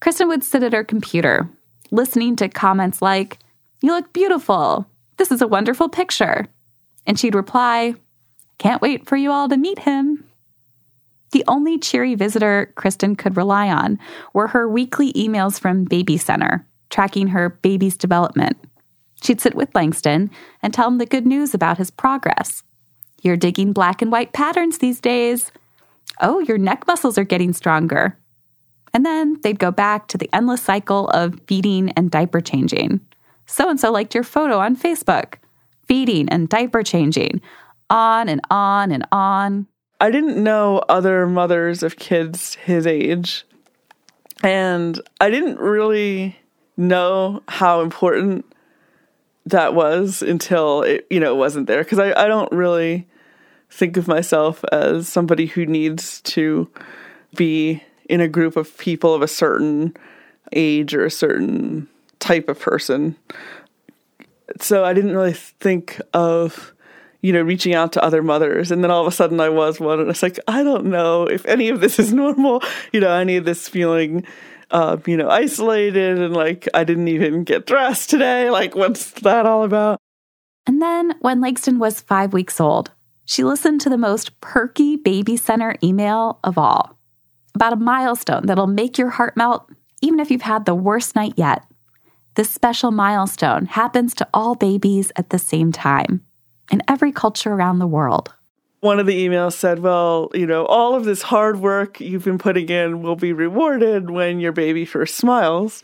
Kristen 0.00 0.28
would 0.28 0.44
sit 0.44 0.62
at 0.62 0.72
her 0.72 0.84
computer, 0.84 1.48
listening 1.90 2.36
to 2.36 2.48
comments 2.48 3.00
like, 3.00 3.38
You 3.80 3.92
look 3.92 4.12
beautiful. 4.12 4.86
This 5.16 5.30
is 5.30 5.40
a 5.40 5.48
wonderful 5.48 5.88
picture. 5.88 6.46
And 7.06 7.18
she'd 7.18 7.34
reply, 7.34 7.94
Can't 8.58 8.82
wait 8.82 9.06
for 9.06 9.16
you 9.16 9.30
all 9.30 9.48
to 9.48 9.56
meet 9.56 9.80
him. 9.80 10.24
The 11.32 11.44
only 11.48 11.78
cheery 11.78 12.14
visitor 12.14 12.72
Kristen 12.76 13.16
could 13.16 13.36
rely 13.36 13.68
on 13.68 13.98
were 14.32 14.48
her 14.48 14.68
weekly 14.68 15.12
emails 15.14 15.58
from 15.58 15.86
BabyCenter, 15.86 16.64
tracking 16.90 17.28
her 17.28 17.48
baby's 17.48 17.96
development. 17.96 18.58
She'd 19.22 19.40
sit 19.40 19.54
with 19.54 19.74
Langston 19.74 20.30
and 20.62 20.74
tell 20.74 20.88
him 20.88 20.98
the 20.98 21.06
good 21.06 21.26
news 21.26 21.54
about 21.54 21.78
his 21.78 21.90
progress. 21.90 22.62
You're 23.22 23.36
digging 23.36 23.72
black 23.72 24.02
and 24.02 24.12
white 24.12 24.32
patterns 24.32 24.78
these 24.78 25.00
days. 25.00 25.52
Oh, 26.20 26.40
your 26.40 26.58
neck 26.58 26.86
muscles 26.86 27.16
are 27.16 27.24
getting 27.24 27.52
stronger. 27.52 28.18
And 28.92 29.06
then 29.06 29.40
they'd 29.42 29.58
go 29.58 29.70
back 29.70 30.08
to 30.08 30.18
the 30.18 30.28
endless 30.34 30.60
cycle 30.60 31.08
of 31.10 31.40
feeding 31.46 31.90
and 31.90 32.10
diaper 32.10 32.40
changing. 32.40 33.00
So 33.46 33.70
and 33.70 33.80
so 33.80 33.90
liked 33.90 34.14
your 34.14 34.24
photo 34.24 34.58
on 34.58 34.76
Facebook. 34.76 35.34
Feeding 35.86 36.28
and 36.28 36.48
diaper 36.48 36.82
changing. 36.82 37.40
On 37.88 38.28
and 38.28 38.40
on 38.50 38.92
and 38.92 39.06
on. 39.12 39.66
I 40.02 40.10
didn't 40.10 40.42
know 40.42 40.82
other 40.88 41.28
mothers 41.28 41.84
of 41.84 41.94
kids 41.94 42.56
his 42.56 42.88
age. 42.88 43.44
And 44.42 45.00
I 45.20 45.30
didn't 45.30 45.60
really 45.60 46.36
know 46.76 47.40
how 47.46 47.82
important 47.82 48.44
that 49.46 49.74
was 49.74 50.20
until 50.20 50.82
it, 50.82 51.06
you 51.08 51.20
know, 51.20 51.36
wasn't 51.36 51.68
there. 51.68 51.84
Because 51.84 52.00
I, 52.00 52.20
I 52.20 52.26
don't 52.26 52.50
really 52.50 53.06
think 53.70 53.96
of 53.96 54.08
myself 54.08 54.64
as 54.72 55.08
somebody 55.08 55.46
who 55.46 55.66
needs 55.66 56.20
to 56.22 56.68
be 57.36 57.80
in 58.08 58.20
a 58.20 58.26
group 58.26 58.56
of 58.56 58.76
people 58.78 59.14
of 59.14 59.22
a 59.22 59.28
certain 59.28 59.96
age 60.52 60.96
or 60.96 61.04
a 61.04 61.12
certain 61.12 61.86
type 62.18 62.48
of 62.48 62.58
person. 62.58 63.14
So 64.60 64.84
I 64.84 64.94
didn't 64.94 65.14
really 65.14 65.32
think 65.32 66.00
of, 66.12 66.74
you 67.22 67.32
know, 67.32 67.40
reaching 67.40 67.74
out 67.74 67.92
to 67.92 68.04
other 68.04 68.22
mothers. 68.22 68.70
And 68.70 68.82
then 68.82 68.90
all 68.90 69.00
of 69.00 69.12
a 69.12 69.14
sudden 69.14 69.40
I 69.40 69.48
was 69.48 69.80
one. 69.80 70.00
And 70.00 70.10
it's 70.10 70.22
like, 70.22 70.38
I 70.48 70.62
don't 70.62 70.86
know 70.86 71.24
if 71.24 71.46
any 71.46 71.68
of 71.68 71.80
this 71.80 71.98
is 71.98 72.12
normal, 72.12 72.62
you 72.92 73.00
know, 73.00 73.12
any 73.12 73.36
of 73.36 73.44
this 73.44 73.68
feeling. 73.68 74.26
Uh, 74.70 74.96
you 75.06 75.18
know, 75.18 75.28
isolated 75.28 76.18
and 76.18 76.32
like 76.32 76.66
I 76.72 76.82
didn't 76.82 77.08
even 77.08 77.44
get 77.44 77.66
dressed 77.66 78.08
today. 78.08 78.48
Like, 78.48 78.74
what's 78.74 79.10
that 79.20 79.44
all 79.44 79.64
about? 79.64 79.98
And 80.66 80.80
then 80.80 81.12
when 81.20 81.42
Langston 81.42 81.78
was 81.78 82.00
five 82.00 82.32
weeks 82.32 82.58
old, 82.58 82.90
she 83.26 83.44
listened 83.44 83.82
to 83.82 83.90
the 83.90 83.98
most 83.98 84.40
perky 84.40 84.96
baby 84.96 85.36
center 85.36 85.76
email 85.82 86.40
of 86.42 86.56
all 86.56 86.98
about 87.54 87.74
a 87.74 87.76
milestone 87.76 88.46
that'll 88.46 88.66
make 88.66 88.96
your 88.96 89.10
heart 89.10 89.36
melt, 89.36 89.68
even 90.00 90.18
if 90.18 90.30
you've 90.30 90.40
had 90.40 90.64
the 90.64 90.74
worst 90.74 91.14
night 91.14 91.34
yet. 91.36 91.66
This 92.36 92.48
special 92.48 92.92
milestone 92.92 93.66
happens 93.66 94.14
to 94.14 94.28
all 94.32 94.54
babies 94.54 95.12
at 95.16 95.28
the 95.28 95.38
same 95.38 95.70
time 95.70 96.22
in 96.70 96.82
every 96.88 97.12
culture 97.12 97.52
around 97.52 97.78
the 97.78 97.86
world. 97.86 98.34
One 98.80 98.98
of 98.98 99.06
the 99.06 99.26
emails 99.26 99.52
said, 99.52 99.78
Well, 99.78 100.30
you 100.34 100.46
know, 100.46 100.66
all 100.66 100.94
of 100.94 101.04
this 101.04 101.22
hard 101.22 101.60
work 101.60 102.00
you've 102.00 102.24
been 102.24 102.38
putting 102.38 102.68
in 102.68 103.02
will 103.02 103.16
be 103.16 103.32
rewarded 103.32 104.10
when 104.10 104.40
your 104.40 104.52
baby 104.52 104.84
first 104.84 105.16
smiles. 105.16 105.82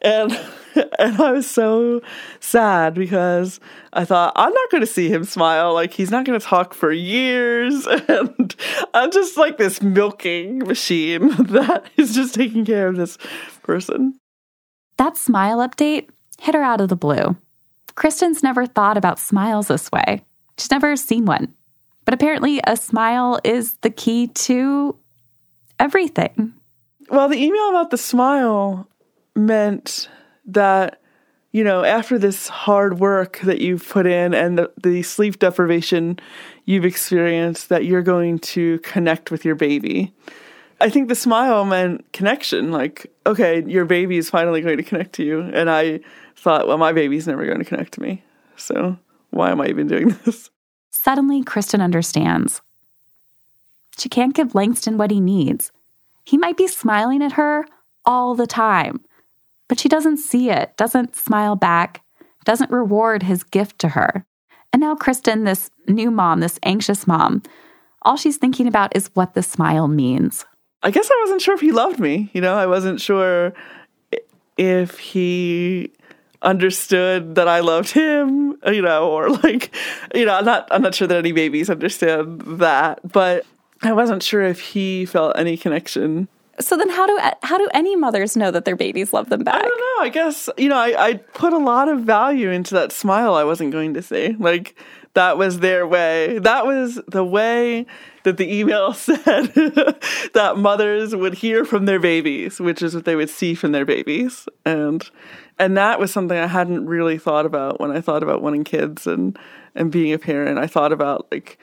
And 0.00 0.32
and 0.98 1.20
I 1.20 1.32
was 1.32 1.48
so 1.48 2.00
sad 2.40 2.94
because 2.94 3.60
I 3.92 4.04
thought 4.04 4.32
I'm 4.36 4.52
not 4.52 4.70
going 4.70 4.80
to 4.80 4.86
see 4.86 5.08
him 5.08 5.24
smile. 5.24 5.74
Like 5.74 5.92
he's 5.92 6.10
not 6.10 6.24
going 6.24 6.38
to 6.38 6.44
talk 6.44 6.74
for 6.74 6.92
years, 6.92 7.86
and 8.08 8.54
I'm 8.94 9.10
just 9.10 9.36
like 9.36 9.58
this 9.58 9.82
milking 9.82 10.60
machine 10.60 11.28
that 11.52 11.84
is 11.96 12.14
just 12.14 12.34
taking 12.34 12.64
care 12.64 12.88
of 12.88 12.96
this 12.96 13.18
person. 13.62 14.18
That 14.96 15.16
smile 15.16 15.58
update 15.58 16.08
hit 16.38 16.54
her 16.54 16.62
out 16.62 16.80
of 16.80 16.88
the 16.88 16.96
blue. 16.96 17.36
Kristen's 17.94 18.42
never 18.42 18.66
thought 18.66 18.96
about 18.96 19.18
smiles 19.18 19.68
this 19.68 19.90
way. 19.92 20.24
She's 20.58 20.70
never 20.70 20.96
seen 20.96 21.24
one. 21.24 21.54
But 22.04 22.14
apparently, 22.14 22.60
a 22.64 22.76
smile 22.76 23.38
is 23.44 23.74
the 23.82 23.90
key 23.90 24.28
to 24.28 24.96
everything. 25.78 26.54
Well, 27.10 27.28
the 27.28 27.42
email 27.42 27.68
about 27.70 27.90
the 27.90 27.98
smile 27.98 28.88
meant 29.34 30.08
that 30.46 31.00
you 31.52 31.62
know 31.62 31.84
after 31.84 32.18
this 32.18 32.48
hard 32.48 32.98
work 32.98 33.38
that 33.40 33.60
you've 33.60 33.88
put 33.88 34.06
in 34.06 34.34
and 34.34 34.58
the, 34.58 34.72
the, 34.82 35.02
sleep 35.02 35.38
deprivation 35.38 36.18
you've 36.64 36.84
experienced 36.84 37.68
that 37.68 37.84
you're 37.84 38.02
going 38.02 38.38
to 38.38 38.78
connect 38.80 39.30
with 39.30 39.44
your 39.44 39.54
baby 39.54 40.12
i 40.80 40.90
think 40.90 41.08
the 41.08 41.14
smile 41.14 41.64
meant 41.64 42.10
connection 42.12 42.72
like 42.72 43.10
okay 43.24 43.62
your 43.66 43.84
baby 43.84 44.16
is 44.16 44.28
finally 44.28 44.60
going 44.60 44.76
to 44.76 44.82
connect 44.82 45.14
to 45.14 45.24
you 45.24 45.40
and 45.40 45.70
i 45.70 46.00
thought 46.42 46.66
well 46.66 46.78
my 46.78 46.92
baby's 46.92 47.26
never 47.26 47.46
going 47.46 47.58
to 47.58 47.64
connect 47.64 47.92
to 47.92 48.02
me 48.02 48.22
so 48.56 48.98
why 49.30 49.50
am 49.50 49.60
i 49.60 49.66
even 49.66 49.86
doing 49.86 50.08
this 50.24 50.50
suddenly 50.90 51.42
kristen 51.42 51.80
understands 51.80 52.60
she 53.98 54.08
can't 54.08 54.34
give 54.34 54.54
langston 54.54 54.98
what 54.98 55.10
he 55.10 55.20
needs 55.20 55.72
he 56.24 56.36
might 56.36 56.56
be 56.56 56.66
smiling 56.66 57.22
at 57.22 57.32
her 57.32 57.64
all 58.04 58.34
the 58.34 58.46
time 58.46 59.00
but 59.72 59.80
she 59.80 59.88
doesn't 59.88 60.18
see 60.18 60.50
it, 60.50 60.76
doesn't 60.76 61.16
smile 61.16 61.56
back, 61.56 62.02
doesn't 62.44 62.70
reward 62.70 63.22
his 63.22 63.42
gift 63.42 63.78
to 63.78 63.88
her. 63.88 64.26
And 64.70 64.80
now, 64.80 64.94
Kristen, 64.94 65.44
this 65.44 65.70
new 65.88 66.10
mom, 66.10 66.40
this 66.40 66.58
anxious 66.62 67.06
mom, 67.06 67.42
all 68.02 68.18
she's 68.18 68.36
thinking 68.36 68.66
about 68.66 68.94
is 68.94 69.10
what 69.14 69.32
the 69.32 69.42
smile 69.42 69.88
means. 69.88 70.44
I 70.82 70.90
guess 70.90 71.08
I 71.10 71.18
wasn't 71.22 71.40
sure 71.40 71.54
if 71.54 71.62
he 71.62 71.72
loved 71.72 72.00
me. 72.00 72.30
You 72.34 72.42
know, 72.42 72.54
I 72.54 72.66
wasn't 72.66 73.00
sure 73.00 73.54
if 74.58 74.98
he 74.98 75.90
understood 76.42 77.34
that 77.36 77.48
I 77.48 77.60
loved 77.60 77.90
him, 77.90 78.56
you 78.66 78.82
know, 78.82 79.10
or 79.10 79.30
like, 79.30 79.74
you 80.14 80.24
know, 80.24 80.34
I'm 80.34 80.44
not 80.44 80.68
I'm 80.70 80.82
not 80.82 80.94
sure 80.94 81.08
that 81.08 81.16
any 81.16 81.32
babies 81.32 81.70
understand 81.70 82.40
that, 82.58 83.00
but 83.10 83.44
I 83.82 83.92
wasn't 83.92 84.22
sure 84.22 84.42
if 84.42 84.60
he 84.60 85.06
felt 85.06 85.36
any 85.36 85.56
connection 85.56 86.28
so 86.60 86.76
then 86.76 86.90
how 86.90 87.06
do 87.06 87.18
how 87.42 87.58
do 87.58 87.68
any 87.72 87.96
mothers 87.96 88.36
know 88.36 88.50
that 88.50 88.64
their 88.66 88.76
babies 88.76 89.12
love 89.12 89.30
them 89.30 89.42
back? 89.42 89.54
I 89.54 89.62
don't 89.62 89.78
know. 89.78 90.04
I 90.04 90.10
guess 90.10 90.50
you 90.58 90.68
know 90.68 90.76
I, 90.76 91.08
I 91.08 91.14
put 91.14 91.52
a 91.52 91.58
lot 91.58 91.88
of 91.88 92.00
value 92.00 92.50
into 92.50 92.74
that 92.74 92.92
smile 92.92 93.34
I 93.34 93.44
wasn't 93.44 93.72
going 93.72 93.94
to 93.94 94.02
see. 94.02 94.36
Like 94.38 94.76
That 95.14 95.36
was 95.36 95.60
their 95.60 95.86
way. 95.86 96.38
That 96.38 96.64
was 96.66 97.00
the 97.06 97.24
way 97.24 97.86
that 98.22 98.38
the 98.38 98.50
email 98.50 98.92
said 98.94 99.52
that 99.54 100.54
mothers 100.56 101.14
would 101.14 101.34
hear 101.34 101.64
from 101.64 101.84
their 101.84 102.00
babies, 102.00 102.60
which 102.60 102.82
is 102.82 102.94
what 102.94 103.04
they 103.04 103.16
would 103.16 103.30
see 103.30 103.54
from 103.54 103.72
their 103.72 103.84
babies. 103.84 104.48
And 104.64 105.08
and 105.58 105.76
that 105.76 105.98
was 106.00 106.12
something 106.12 106.36
I 106.36 106.46
hadn't 106.46 106.86
really 106.86 107.18
thought 107.18 107.46
about 107.46 107.80
when 107.80 107.90
I 107.90 108.00
thought 108.00 108.22
about 108.22 108.42
wanting 108.42 108.64
kids 108.64 109.06
and 109.06 109.38
and 109.74 109.90
being 109.90 110.12
a 110.12 110.18
parent. 110.18 110.58
I 110.58 110.66
thought 110.66 110.92
about 110.92 111.26
like 111.30 111.58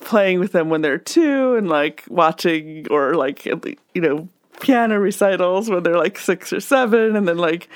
playing 0.00 0.40
with 0.40 0.52
them 0.52 0.68
when 0.68 0.82
they're 0.82 0.98
two 0.98 1.54
and 1.54 1.68
like 1.68 2.04
watching 2.08 2.86
or 2.90 3.14
like 3.14 3.44
you 3.46 4.00
know 4.00 4.28
piano 4.60 4.98
recitals 4.98 5.70
when 5.70 5.82
they're 5.82 5.96
like 5.96 6.18
six 6.18 6.52
or 6.52 6.60
seven 6.60 7.16
and 7.16 7.26
then 7.26 7.38
like 7.38 7.68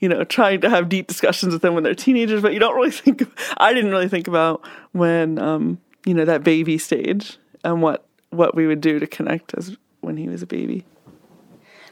you 0.00 0.08
know 0.08 0.24
trying 0.24 0.60
to 0.60 0.70
have 0.70 0.88
deep 0.88 1.06
discussions 1.06 1.52
with 1.52 1.62
them 1.62 1.74
when 1.74 1.82
they're 1.82 1.94
teenagers 1.94 2.42
but 2.42 2.52
you 2.52 2.58
don't 2.58 2.74
really 2.76 2.90
think 2.90 3.22
i 3.58 3.72
didn't 3.72 3.90
really 3.90 4.08
think 4.08 4.28
about 4.28 4.62
when 4.92 5.38
um 5.38 5.78
you 6.06 6.14
know 6.14 6.24
that 6.24 6.42
baby 6.42 6.78
stage 6.78 7.38
and 7.64 7.82
what 7.82 8.06
what 8.30 8.54
we 8.54 8.66
would 8.66 8.80
do 8.80 8.98
to 8.98 9.06
connect 9.06 9.54
as 9.54 9.76
when 10.00 10.16
he 10.16 10.28
was 10.28 10.42
a 10.42 10.46
baby 10.46 10.84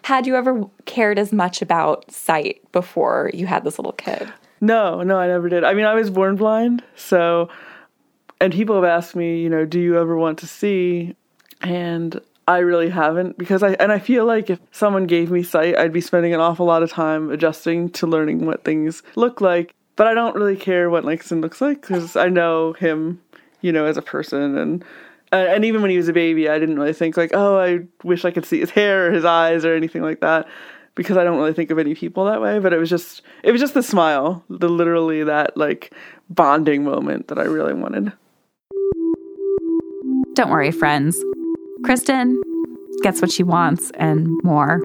Had 0.02 0.26
you 0.26 0.36
ever 0.36 0.64
cared 0.86 1.18
as 1.18 1.32
much 1.32 1.62
about 1.62 2.10
sight 2.10 2.60
before 2.72 3.30
you 3.34 3.46
had 3.46 3.64
this 3.64 3.78
little 3.78 3.92
kid? 3.92 4.32
No, 4.60 5.02
no, 5.02 5.18
I 5.18 5.26
never 5.26 5.48
did. 5.48 5.64
I 5.64 5.74
mean, 5.74 5.86
I 5.86 5.94
was 5.94 6.10
born 6.10 6.36
blind, 6.36 6.82
so 6.94 7.48
and 8.40 8.52
people 8.52 8.74
have 8.74 8.84
asked 8.84 9.14
me, 9.14 9.40
you 9.40 9.50
know, 9.50 9.64
do 9.64 9.78
you 9.78 9.98
ever 9.98 10.16
want 10.16 10.38
to 10.38 10.46
see? 10.46 11.14
And 11.60 12.18
I 12.48 12.58
really 12.58 12.88
haven't 12.88 13.38
because 13.38 13.62
I 13.62 13.74
and 13.74 13.92
I 13.92 13.98
feel 13.98 14.24
like 14.24 14.50
if 14.50 14.58
someone 14.72 15.06
gave 15.06 15.30
me 15.30 15.42
sight, 15.42 15.78
I'd 15.78 15.92
be 15.92 16.00
spending 16.00 16.34
an 16.34 16.40
awful 16.40 16.66
lot 16.66 16.82
of 16.82 16.90
time 16.90 17.30
adjusting 17.30 17.90
to 17.90 18.06
learning 18.06 18.46
what 18.46 18.64
things 18.64 19.02
look 19.14 19.40
like. 19.40 19.74
But 19.96 20.06
I 20.06 20.14
don't 20.14 20.34
really 20.34 20.56
care 20.56 20.88
what 20.88 21.04
Langston 21.04 21.42
looks 21.42 21.60
like 21.60 21.82
because 21.82 22.16
I 22.16 22.28
know 22.28 22.72
him, 22.72 23.20
you 23.60 23.70
know, 23.70 23.84
as 23.84 23.98
a 23.98 24.02
person 24.02 24.56
and 24.56 24.84
Uh, 25.33 25.37
and 25.37 25.64
even 25.64 25.81
when 25.81 25.90
he 25.90 25.97
was 25.97 26.09
a 26.09 26.12
baby, 26.12 26.49
I 26.49 26.59
didn't 26.59 26.77
really 26.77 26.93
think 26.93 27.16
like, 27.16 27.31
oh, 27.35 27.59
I 27.59 27.81
wish 28.03 28.25
I 28.25 28.31
could 28.31 28.45
see 28.45 28.61
his 28.61 28.71
hair 28.71 29.07
or 29.07 29.12
his 29.12 29.25
eyes 29.25 29.64
or 29.64 29.75
anything 29.75 30.03
like 30.03 30.21
that 30.21 30.49
because 30.97 31.16
I 31.16 31.25
don't 31.25 31.38
really 31.38 31.53
think 31.53 31.71
of 31.71 31.79
any 31.79 31.95
people 31.95 32.25
that 32.25 32.40
way. 32.40 32.59
But 32.59 32.73
it 32.73 32.79
was 32.79 32.90
just, 32.90 33.23
it 33.45 33.53
was 33.53 33.61
just 33.61 33.75
the 33.75 33.83
smile, 33.83 34.45
the 34.51 34.69
literally 34.69 35.23
that 35.25 35.57
like 35.57 35.95
bonding 36.29 36.83
moment 36.85 37.29
that 37.29 37.38
I 37.38 37.45
really 37.45 37.75
wanted. 37.75 38.12
Don't 40.35 40.51
worry, 40.51 40.73
friends. 40.73 41.23
Kristen 41.85 42.40
gets 43.03 43.21
what 43.23 43.31
she 43.31 43.43
wants 43.43 43.90
and 43.95 44.29
more. 44.43 44.83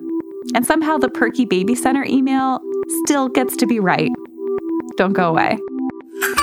And 0.53 0.65
somehow 0.65 0.97
the 0.97 1.09
Perky 1.09 1.45
BabyCenter 1.45 2.07
email 2.07 2.59
still 3.05 3.29
gets 3.29 3.55
to 3.57 3.65
be 3.65 3.79
right. 3.79 4.11
Don't 4.97 5.13
go 5.13 5.29
away. 5.29 5.57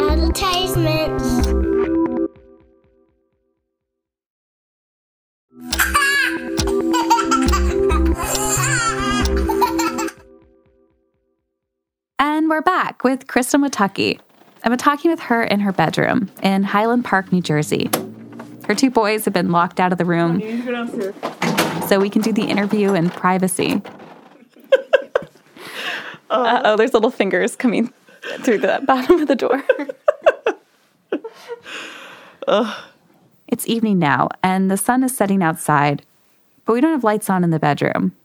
Advertisements. 0.00 1.17
And 12.48 12.54
we're 12.54 12.62
back 12.62 13.04
with 13.04 13.26
Kristen 13.26 13.62
Witucki. 13.62 14.18
I've 14.64 14.70
been 14.70 14.78
talking 14.78 15.10
with 15.10 15.20
her 15.20 15.44
in 15.44 15.60
her 15.60 15.70
bedroom 15.70 16.30
in 16.42 16.62
Highland 16.62 17.04
Park, 17.04 17.30
New 17.30 17.42
Jersey. 17.42 17.90
Her 18.66 18.74
two 18.74 18.90
boys 18.90 19.26
have 19.26 19.34
been 19.34 19.52
locked 19.52 19.78
out 19.78 19.92
of 19.92 19.98
the 19.98 20.06
room 20.06 20.40
You 20.40 20.52
need 20.54 20.60
to 20.60 20.64
go 20.64 20.72
downstairs. 20.72 21.14
so 21.90 22.00
we 22.00 22.08
can 22.08 22.22
do 22.22 22.32
the 22.32 22.44
interview 22.44 22.94
in 22.94 23.10
privacy. 23.10 23.82
Uh 26.30 26.62
oh, 26.64 26.76
there's 26.78 26.94
little 26.94 27.10
fingers 27.10 27.54
coming 27.54 27.92
through 28.38 28.60
the 28.60 28.82
bottom 28.86 29.20
of 29.20 29.28
the 29.28 29.36
door. 29.36 29.62
It's 33.48 33.68
evening 33.68 33.98
now, 33.98 34.30
and 34.42 34.70
the 34.70 34.78
sun 34.78 35.04
is 35.04 35.14
setting 35.14 35.42
outside, 35.42 36.02
but 36.64 36.72
we 36.72 36.80
don't 36.80 36.92
have 36.92 37.04
lights 37.04 37.28
on 37.28 37.44
in 37.44 37.50
the 37.50 37.58
bedroom. 37.58 38.16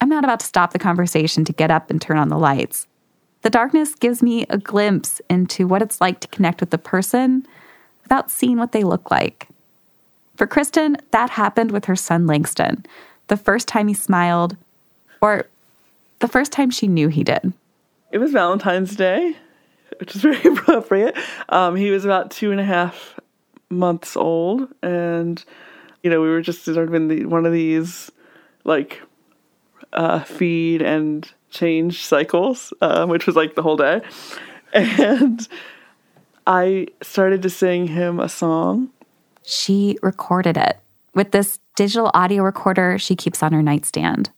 I'm 0.00 0.08
not 0.08 0.24
about 0.24 0.40
to 0.40 0.46
stop 0.46 0.72
the 0.72 0.80
conversation 0.80 1.44
to 1.44 1.52
get 1.52 1.70
up 1.70 1.88
and 1.88 2.02
turn 2.02 2.18
on 2.18 2.30
the 2.30 2.38
lights. 2.38 2.88
The 3.42 3.50
darkness 3.50 3.94
gives 3.94 4.22
me 4.22 4.46
a 4.50 4.58
glimpse 4.58 5.20
into 5.30 5.66
what 5.66 5.82
it's 5.82 6.00
like 6.00 6.20
to 6.20 6.28
connect 6.28 6.60
with 6.60 6.70
the 6.70 6.78
person 6.78 7.46
without 8.02 8.30
seeing 8.30 8.58
what 8.58 8.72
they 8.72 8.84
look 8.84 9.10
like. 9.10 9.48
For 10.36 10.46
Kristen, 10.46 10.96
that 11.10 11.30
happened 11.30 11.70
with 11.70 11.86
her 11.86 11.96
son 11.96 12.26
Langston, 12.26 12.84
the 13.28 13.36
first 13.36 13.68
time 13.68 13.88
he 13.88 13.94
smiled, 13.94 14.56
or 15.22 15.46
the 16.18 16.28
first 16.28 16.52
time 16.52 16.70
she 16.70 16.88
knew 16.88 17.08
he 17.08 17.24
did. 17.24 17.52
It 18.10 18.18
was 18.18 18.32
Valentine's 18.32 18.96
Day, 18.96 19.36
which 19.98 20.14
is 20.14 20.22
very 20.22 20.42
appropriate. 20.42 21.16
Um, 21.48 21.76
he 21.76 21.90
was 21.90 22.04
about 22.04 22.30
two 22.30 22.50
and 22.50 22.60
a 22.60 22.64
half 22.64 23.18
months 23.70 24.16
old, 24.16 24.68
and 24.82 25.42
you 26.02 26.10
know 26.10 26.20
we 26.20 26.28
were 26.28 26.42
just 26.42 26.64
sort 26.64 26.78
of 26.78 26.94
in 26.94 27.08
the, 27.08 27.24
one 27.26 27.46
of 27.46 27.52
these 27.52 28.10
like 28.64 29.00
uh, 29.92 30.20
feed 30.20 30.82
and 30.82 31.30
change 31.50 32.04
cycles, 32.04 32.72
uh, 32.80 33.06
which 33.06 33.26
was 33.26 33.36
like 33.36 33.54
the 33.54 33.62
whole 33.62 33.76
day, 33.76 34.00
and 34.72 35.46
I 36.46 36.88
started 37.02 37.42
to 37.42 37.50
sing 37.50 37.86
him 37.86 38.20
a 38.20 38.28
song. 38.28 38.90
She 39.44 39.98
recorded 40.02 40.56
it 40.56 40.78
with 41.14 41.32
this 41.32 41.58
digital 41.76 42.10
audio 42.14 42.42
recorder 42.42 42.98
she 42.98 43.16
keeps 43.16 43.42
on 43.42 43.52
her 43.52 43.62
nightstand. 43.62 44.30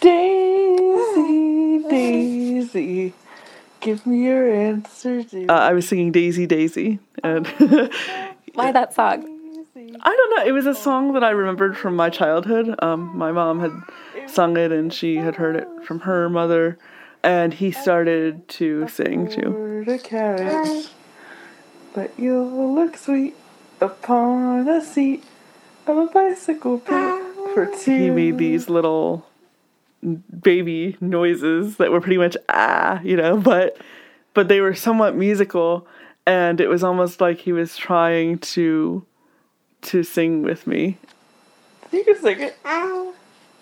Daisy, 0.00 1.78
Daisy, 1.88 3.12
give 3.80 4.06
me 4.06 4.24
your 4.24 4.52
answer. 4.52 5.22
Daisy. 5.22 5.48
Uh, 5.48 5.54
I 5.54 5.72
was 5.72 5.86
singing 5.86 6.10
Daisy, 6.10 6.46
Daisy, 6.46 6.98
and 7.22 7.46
Why 8.54 8.72
that 8.72 8.94
song? 8.94 9.28
I 9.74 10.16
don't 10.16 10.36
know. 10.36 10.44
It 10.44 10.52
was 10.52 10.66
a 10.66 10.74
song 10.74 11.14
that 11.14 11.24
I 11.24 11.30
remembered 11.30 11.76
from 11.76 11.96
my 11.96 12.10
childhood. 12.10 12.74
Um, 12.82 13.16
my 13.16 13.32
mom 13.32 13.60
had 13.60 13.72
sung 14.26 14.56
it, 14.56 14.72
and 14.72 14.92
she 14.92 15.16
had 15.16 15.36
heard 15.36 15.56
it 15.56 15.68
from 15.84 16.00
her 16.00 16.28
mother, 16.28 16.78
and 17.22 17.54
he 17.54 17.70
started 17.70 18.46
to 18.48 18.88
sing 18.88 19.28
too. 19.28 19.84
The 19.86 19.98
carrot, 19.98 20.90
but 21.94 22.12
you'll 22.18 22.74
look 22.74 22.96
sweet 22.96 23.34
upon 23.80 24.68
a 24.68 24.82
seat 24.82 25.24
of 25.86 25.96
a 25.98 26.06
bicycle 26.06 26.78
pit 26.78 27.22
for 27.54 27.66
two. 27.66 27.96
He 27.96 28.10
made 28.10 28.38
these 28.38 28.68
little 28.68 29.26
baby 30.40 30.96
noises 31.00 31.76
that 31.76 31.90
were 31.90 32.00
pretty 32.00 32.18
much 32.18 32.36
ah, 32.48 33.00
you 33.02 33.16
know, 33.16 33.36
but 33.36 33.76
but 34.34 34.48
they 34.48 34.60
were 34.60 34.74
somewhat 34.74 35.14
musical, 35.16 35.86
and 36.26 36.60
it 36.60 36.68
was 36.68 36.82
almost 36.82 37.20
like 37.20 37.38
he 37.38 37.52
was 37.52 37.76
trying 37.76 38.38
to 38.38 39.04
to 39.82 40.02
sing 40.02 40.42
with 40.42 40.66
me. 40.66 40.98
You 41.90 42.04
can 42.04 42.18
sing 42.20 42.40
it. 42.40 42.56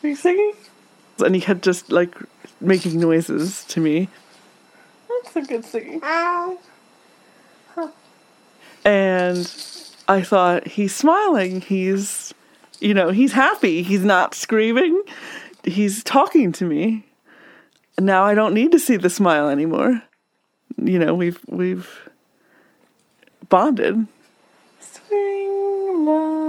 Are 0.03 0.09
you 0.09 0.17
singing? 0.17 0.53
And 1.19 1.35
he 1.35 1.41
kept 1.41 1.63
just 1.63 1.91
like 1.93 2.15
making 2.61 2.99
noises 2.99 3.65
to 3.67 3.81
me. 3.81 4.09
That's 5.09 5.37
a 5.37 5.43
good 5.43 5.65
singing. 5.65 6.01
And 8.85 9.55
I 10.09 10.23
thought, 10.23 10.67
he's 10.67 10.95
smiling. 10.95 11.61
He's, 11.61 12.33
you 12.81 12.95
know, 12.95 13.11
he's 13.11 13.33
happy. 13.33 13.83
He's 13.83 14.05
not 14.05 14.35
screaming. 14.35 15.03
He's 15.65 16.03
talking 16.03 16.53
to 16.53 16.65
me. 16.65 17.05
And 17.99 18.07
now 18.07 18.25
I 18.25 18.35
don't 18.35 18.55
need 18.55 18.73
to 18.73 18.79
see 18.79 18.97
the 18.97 19.11
smile 19.11 19.51
anymore. 19.51 20.03
You 20.83 20.99
know, 20.99 21.15
we've 21.15 21.39
we've 21.47 22.09
bonded. 23.51 24.07
Swing 24.81 26.05
low, 26.07 26.40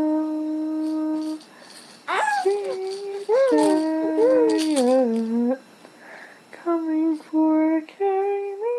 coming 6.64 7.18
for 7.18 7.82
carry 7.82 8.56
me. 8.56 8.78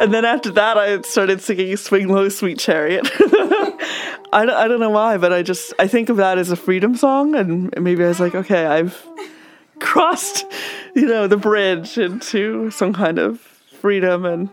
And 0.00 0.12
then 0.12 0.24
after 0.24 0.50
that, 0.50 0.76
I 0.76 1.00
started 1.02 1.40
singing 1.40 1.76
"Swing 1.76 2.08
Low, 2.08 2.28
Sweet 2.28 2.58
Chariot." 2.58 3.08
I 4.34 4.44
don't, 4.46 4.56
I 4.56 4.66
don't 4.68 4.80
know 4.80 4.90
why, 4.90 5.18
but 5.18 5.32
I 5.32 5.42
just 5.42 5.72
I 5.78 5.86
think 5.86 6.08
of 6.08 6.16
that 6.18 6.38
as 6.38 6.50
a 6.50 6.56
freedom 6.56 6.96
song, 6.96 7.34
and 7.34 7.72
maybe 7.78 8.04
I 8.04 8.08
was 8.08 8.20
like, 8.20 8.34
okay, 8.34 8.66
I've 8.66 9.06
crossed, 9.80 10.44
you 10.94 11.06
know, 11.06 11.26
the 11.26 11.36
bridge 11.36 11.98
into 11.98 12.70
some 12.70 12.92
kind 12.92 13.18
of 13.18 13.40
freedom, 13.40 14.24
and 14.24 14.50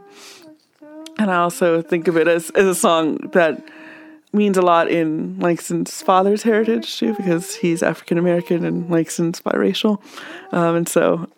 and 1.18 1.32
I 1.32 1.38
also 1.38 1.82
think 1.82 2.08
of 2.08 2.18
it 2.18 2.28
as 2.28 2.50
as 2.52 2.66
a 2.66 2.76
song 2.76 3.18
that 3.34 3.62
means 4.32 4.58
a 4.58 4.62
lot 4.62 4.90
in 4.90 5.40
Langston's 5.40 6.02
father's 6.02 6.44
heritage 6.44 6.98
too, 6.98 7.14
because 7.16 7.56
he's 7.56 7.82
African 7.82 8.18
American 8.18 8.66
and 8.66 8.90
Langston's 8.90 9.42
biracial, 9.42 10.02
um, 10.52 10.76
and 10.76 10.88
so 10.88 11.30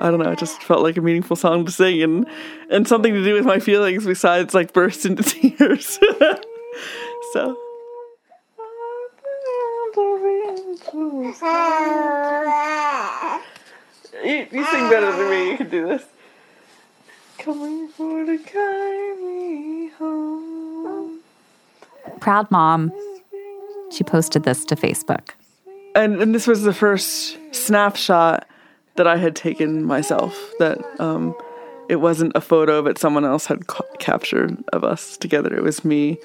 I 0.00 0.10
don't 0.10 0.20
know. 0.20 0.30
It 0.30 0.38
just 0.38 0.62
felt 0.62 0.82
like 0.82 0.96
a 0.96 1.00
meaningful 1.00 1.36
song 1.36 1.64
to 1.64 1.72
sing, 1.72 2.02
and 2.02 2.26
and 2.70 2.86
something 2.86 3.12
to 3.12 3.24
do 3.24 3.34
with 3.34 3.44
my 3.44 3.58
feelings 3.58 4.06
besides 4.06 4.54
like 4.54 4.72
burst 4.72 5.04
into 5.04 5.22
tears. 5.58 5.98
so. 7.32 7.56
You, 14.24 14.46
you 14.50 14.64
sing 14.64 14.90
better 14.90 15.12
than 15.12 15.30
me. 15.30 15.50
You 15.50 15.56
can 15.56 15.70
do 15.70 15.86
this. 15.86 16.04
Coming 17.38 17.88
for 17.88 18.24
to 18.24 18.36
the 18.36 18.44
kind 18.44 19.92
home. 19.92 20.47
Proud 22.20 22.50
mom. 22.50 22.92
She 23.90 24.04
posted 24.04 24.44
this 24.44 24.64
to 24.66 24.76
Facebook. 24.76 25.30
And, 25.94 26.20
and 26.20 26.34
this 26.34 26.46
was 26.46 26.62
the 26.62 26.74
first 26.74 27.38
snapshot 27.52 28.46
that 28.96 29.06
I 29.06 29.16
had 29.16 29.34
taken 29.34 29.84
myself. 29.84 30.36
That 30.58 30.78
um, 31.00 31.34
it 31.88 31.96
wasn't 31.96 32.32
a 32.34 32.40
photo 32.40 32.82
that 32.82 32.98
someone 32.98 33.24
else 33.24 33.46
had 33.46 33.66
ca- 33.66 33.84
captured 33.98 34.62
of 34.72 34.84
us 34.84 35.16
together. 35.16 35.54
It 35.56 35.62
was 35.62 35.84
me 35.84 36.18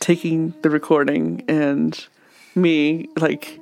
taking 0.00 0.54
the 0.62 0.70
recording 0.70 1.44
and 1.48 2.06
me 2.54 3.08
like 3.18 3.60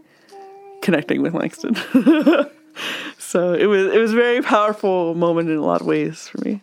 connecting 0.82 1.22
with 1.22 1.34
Langston. 1.34 1.74
so 3.18 3.52
it 3.52 3.66
was 3.66 3.92
it 3.92 3.98
was 3.98 4.12
a 4.12 4.16
very 4.16 4.42
powerful 4.42 5.14
moment 5.14 5.50
in 5.50 5.56
a 5.56 5.64
lot 5.64 5.80
of 5.80 5.86
ways 5.86 6.28
for 6.28 6.40
me. 6.44 6.62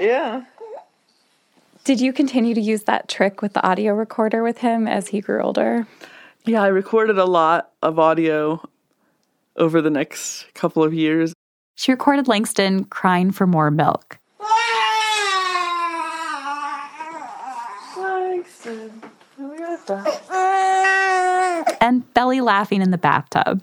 Yeah. 0.00 0.44
Did 1.86 2.00
you 2.00 2.12
continue 2.12 2.52
to 2.52 2.60
use 2.60 2.82
that 2.82 3.08
trick 3.08 3.40
with 3.42 3.52
the 3.52 3.64
audio 3.64 3.94
recorder 3.94 4.42
with 4.42 4.58
him 4.58 4.88
as 4.88 5.06
he 5.06 5.20
grew 5.20 5.40
older? 5.40 5.86
Yeah, 6.44 6.60
I 6.60 6.66
recorded 6.66 7.16
a 7.16 7.24
lot 7.24 7.70
of 7.80 8.00
audio 8.00 8.60
over 9.54 9.80
the 9.80 9.88
next 9.88 10.52
couple 10.52 10.82
of 10.82 10.92
years. 10.92 11.32
She 11.76 11.92
recorded 11.92 12.26
Langston 12.26 12.86
crying 12.86 13.30
for 13.30 13.46
more 13.46 13.70
milk. 13.70 14.18
Langston, 17.96 19.02
we 19.38 19.56
got 19.58 19.86
that. 19.86 21.76
and 21.80 22.12
belly 22.14 22.40
laughing 22.40 22.82
in 22.82 22.90
the 22.90 22.98
bathtub. 22.98 23.62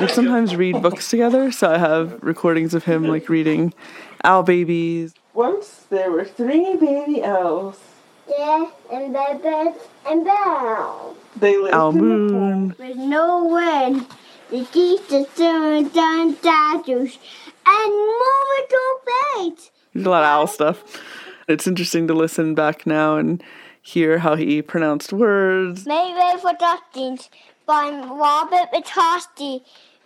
We 0.00 0.06
sometimes 0.06 0.54
read 0.54 0.80
books 0.80 1.10
together, 1.10 1.50
so 1.50 1.72
I 1.72 1.78
have 1.78 2.22
recordings 2.22 2.72
of 2.72 2.84
him 2.84 3.04
like 3.04 3.28
reading 3.28 3.74
Owl 4.22 4.44
Babies. 4.44 5.12
Once 5.34 5.86
there 5.90 6.10
were 6.12 6.24
three 6.24 6.76
baby 6.76 7.24
owls. 7.24 7.80
Yeah, 8.28 8.70
and 8.92 9.12
baby 9.12 9.74
and 10.06 10.24
bell. 10.24 11.16
They 11.36 11.58
lived 11.58 11.74
Owl 11.74 11.92
Moon. 11.92 12.76
With 12.78 12.96
no 12.96 13.44
wind, 13.46 14.06
the 14.50 14.68
geese, 14.70 15.00
the 15.08 15.26
sun, 15.34 15.88
done 15.88 16.36
statues, 16.36 17.18
and 17.66 17.92
Momo 17.92 18.98
bait. 19.06 19.70
There's 19.94 20.06
a 20.06 20.10
lot 20.10 20.22
of 20.22 20.28
owl 20.28 20.46
stuff. 20.46 21.02
It's 21.48 21.66
interesting 21.66 22.06
to 22.06 22.14
listen 22.14 22.54
back 22.54 22.86
now 22.86 23.16
and 23.16 23.42
hear 23.82 24.18
how 24.18 24.36
he 24.36 24.62
pronounced 24.62 25.12
words. 25.12 25.86
Maybe 25.86 26.40
for 26.40 26.52
Dustins 26.52 27.30
by 27.68 27.90
Robert 27.90 28.72
Vitasti. 28.72 29.60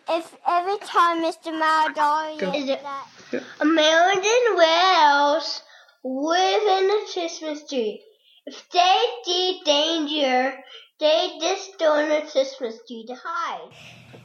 If 0.09 0.37
every 0.46 0.79
time 0.79 1.22
Mr. 1.22 1.55
Maradona 1.55 2.55
is 2.57 2.66
that 2.66 3.42
a 3.61 3.64
million 3.64 4.57
whales 4.57 5.62
live 6.05 6.62
in 6.62 6.90
a 6.90 7.07
Christmas 7.12 7.66
tree. 7.68 8.03
If 8.46 8.68
they 8.70 8.98
see 9.25 9.61
danger, 9.64 10.55
they 10.98 11.38
just 11.40 11.79
don't 11.79 12.11
a 12.11 12.29
Christmas 12.29 12.81
tree 12.88 13.07
to 13.07 13.14
hide. 13.25 13.70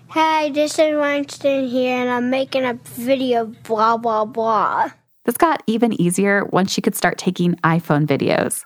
Hey, 0.10 0.50
this 0.50 0.80
is 0.80 0.98
Langston 0.98 1.68
here, 1.68 1.96
and 1.96 2.10
I'm 2.10 2.32
making 2.32 2.66
a 2.66 2.74
video, 2.74 3.46
blah, 3.64 3.98
blah, 3.98 4.26
blah. 4.26 4.90
This 5.26 5.38
got 5.38 5.62
even 5.68 6.02
easier 6.02 6.46
once 6.46 6.72
she 6.72 6.82
could 6.82 6.96
start 6.96 7.20
taking 7.20 7.56
iPhone 7.58 8.08
videos. 8.08 8.64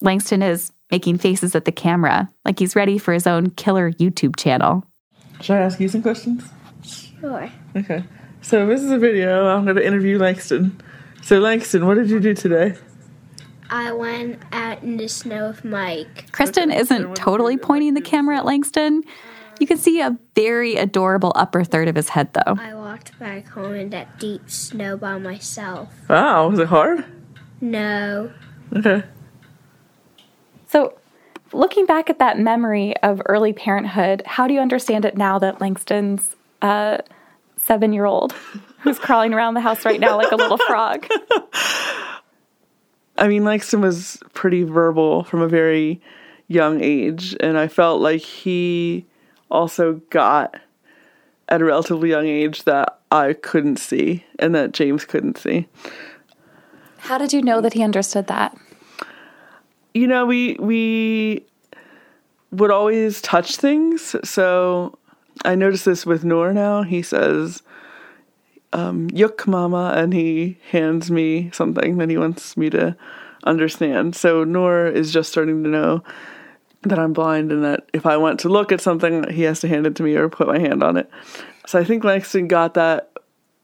Langston 0.00 0.42
is 0.42 0.72
making 0.90 1.18
faces 1.18 1.54
at 1.54 1.64
the 1.64 1.72
camera 1.72 2.30
like 2.44 2.58
he's 2.58 2.76
ready 2.76 2.98
for 2.98 3.12
his 3.12 3.26
own 3.26 3.50
killer 3.50 3.92
YouTube 3.92 4.36
channel. 4.36 4.84
Should 5.40 5.56
I 5.56 5.60
ask 5.60 5.78
you 5.80 5.88
some 5.88 6.02
questions? 6.02 6.44
Sure. 6.82 7.50
Okay. 7.76 8.04
So 8.40 8.66
this 8.66 8.82
is 8.82 8.90
a 8.90 8.98
video. 8.98 9.46
I'm 9.46 9.64
going 9.64 9.76
to 9.76 9.86
interview 9.86 10.18
Langston. 10.18 10.80
So 11.22 11.38
Langston, 11.40 11.86
what 11.86 11.94
did 11.94 12.10
you 12.10 12.20
do 12.20 12.34
today? 12.34 12.74
I 13.70 13.92
went 13.92 14.40
out 14.52 14.82
in 14.82 14.96
the 14.96 15.08
snow 15.08 15.48
with 15.48 15.64
Mike. 15.64 16.32
Kristen 16.32 16.70
isn't 16.70 17.14
totally 17.14 17.56
pointing 17.58 17.94
the 17.94 18.00
camera 18.00 18.38
at 18.38 18.46
Langston. 18.46 19.02
You 19.60 19.66
can 19.66 19.76
see 19.76 20.00
a 20.00 20.16
very 20.34 20.76
adorable 20.76 21.32
upper 21.34 21.64
third 21.64 21.88
of 21.88 21.96
his 21.96 22.08
head, 22.08 22.32
though. 22.32 22.56
I 22.58 22.74
walked 22.74 23.18
back 23.18 23.48
home 23.48 23.74
in 23.74 23.90
that 23.90 24.18
deep 24.18 24.48
snow 24.48 24.96
by 24.96 25.18
myself. 25.18 25.92
Wow, 26.08 26.48
was 26.48 26.60
it 26.60 26.68
hard? 26.68 27.04
No. 27.60 28.32
Okay. 28.74 29.02
So, 30.68 30.98
looking 31.52 31.86
back 31.86 32.10
at 32.10 32.18
that 32.18 32.38
memory 32.38 32.96
of 32.98 33.22
early 33.26 33.52
parenthood, 33.52 34.22
how 34.26 34.46
do 34.46 34.54
you 34.54 34.60
understand 34.60 35.04
it 35.04 35.16
now 35.16 35.38
that 35.38 35.60
Langston's 35.60 36.36
a 36.62 37.02
seven 37.56 37.92
year 37.92 38.04
old 38.04 38.32
who's 38.80 38.98
crawling 38.98 39.34
around 39.34 39.54
the 39.54 39.60
house 39.60 39.84
right 39.84 39.98
now 39.98 40.16
like 40.16 40.30
a 40.30 40.36
little 40.36 40.58
frog? 40.58 41.06
I 43.18 43.26
mean, 43.26 43.44
Langston 43.44 43.80
was 43.80 44.22
pretty 44.32 44.62
verbal 44.62 45.24
from 45.24 45.40
a 45.40 45.48
very 45.48 46.00
young 46.46 46.80
age, 46.82 47.36
and 47.40 47.58
I 47.58 47.66
felt 47.66 48.00
like 48.00 48.20
he 48.20 49.06
also 49.50 49.94
got 50.10 50.60
at 51.48 51.62
a 51.62 51.64
relatively 51.64 52.10
young 52.10 52.26
age 52.26 52.64
that 52.64 53.00
I 53.10 53.32
couldn't 53.32 53.78
see 53.78 54.24
and 54.38 54.54
that 54.54 54.72
James 54.72 55.04
couldn't 55.04 55.38
see. 55.38 55.66
How 56.98 57.16
did 57.16 57.32
you 57.32 57.42
know 57.42 57.60
that 57.60 57.72
he 57.72 57.82
understood 57.82 58.26
that? 58.26 58.56
You 59.98 60.06
know, 60.06 60.26
we 60.26 60.56
we 60.60 61.44
would 62.52 62.70
always 62.70 63.20
touch 63.20 63.56
things, 63.56 64.14
so 64.22 64.96
I 65.44 65.56
notice 65.56 65.82
this 65.82 66.06
with 66.06 66.24
Noor 66.24 66.52
now. 66.52 66.84
He 66.84 67.02
says, 67.02 67.64
um, 68.72 69.08
"Yuk, 69.12 69.48
mama," 69.48 69.94
and 69.96 70.14
he 70.14 70.56
hands 70.70 71.10
me 71.10 71.50
something 71.52 71.98
that 71.98 72.08
he 72.10 72.16
wants 72.16 72.56
me 72.56 72.70
to 72.70 72.96
understand. 73.42 74.14
So 74.14 74.44
Noor 74.44 74.86
is 74.86 75.12
just 75.12 75.32
starting 75.32 75.64
to 75.64 75.68
know 75.68 76.04
that 76.82 77.00
I'm 77.00 77.12
blind 77.12 77.50
and 77.50 77.64
that 77.64 77.88
if 77.92 78.06
I 78.06 78.18
want 78.18 78.38
to 78.40 78.48
look 78.48 78.70
at 78.70 78.80
something, 78.80 79.28
he 79.30 79.42
has 79.42 79.58
to 79.62 79.68
hand 79.68 79.84
it 79.84 79.96
to 79.96 80.04
me 80.04 80.14
or 80.14 80.28
put 80.28 80.46
my 80.46 80.60
hand 80.60 80.84
on 80.84 80.96
it. 80.96 81.10
So 81.66 81.76
I 81.76 81.82
think 81.82 82.04
Langston 82.04 82.46
got 82.46 82.74
that 82.74 83.10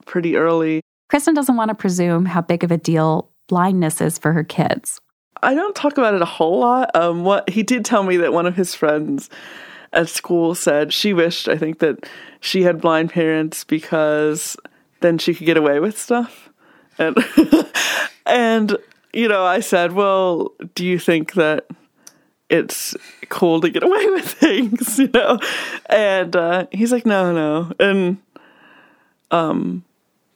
pretty 0.04 0.36
early. 0.36 0.80
Kristen 1.10 1.34
doesn't 1.34 1.56
want 1.56 1.68
to 1.68 1.76
presume 1.76 2.26
how 2.26 2.40
big 2.40 2.64
of 2.64 2.72
a 2.72 2.76
deal 2.76 3.30
blindness 3.46 4.00
is 4.00 4.18
for 4.18 4.32
her 4.32 4.42
kids. 4.42 5.00
I 5.44 5.54
don't 5.54 5.74
talk 5.74 5.98
about 5.98 6.14
it 6.14 6.22
a 6.22 6.26
whole 6.26 6.60
lot. 6.60 6.90
Um, 6.94 7.24
what 7.24 7.48
he 7.50 7.62
did 7.62 7.84
tell 7.84 8.02
me 8.02 8.16
that 8.18 8.32
one 8.32 8.46
of 8.46 8.56
his 8.56 8.74
friends 8.74 9.30
at 9.92 10.08
school 10.08 10.54
said 10.54 10.92
she 10.92 11.12
wished, 11.12 11.48
I 11.48 11.56
think, 11.56 11.78
that 11.78 12.08
she 12.40 12.62
had 12.62 12.80
blind 12.80 13.10
parents 13.10 13.64
because 13.64 14.56
then 15.00 15.18
she 15.18 15.34
could 15.34 15.46
get 15.46 15.56
away 15.56 15.80
with 15.80 15.98
stuff. 15.98 16.50
And 16.98 17.16
and 18.26 18.76
you 19.12 19.28
know, 19.28 19.44
I 19.44 19.60
said, 19.60 19.92
"Well, 19.92 20.52
do 20.74 20.84
you 20.84 20.98
think 20.98 21.34
that 21.34 21.66
it's 22.48 22.96
cool 23.28 23.60
to 23.60 23.70
get 23.70 23.82
away 23.88 24.06
with 24.06 24.26
things?" 24.26 24.98
You 24.98 25.08
know, 25.08 25.38
and 25.86 26.34
uh, 26.34 26.66
he's 26.72 26.92
like, 26.92 27.06
"No, 27.06 27.32
no," 27.32 27.72
and 27.78 28.18
um, 29.30 29.84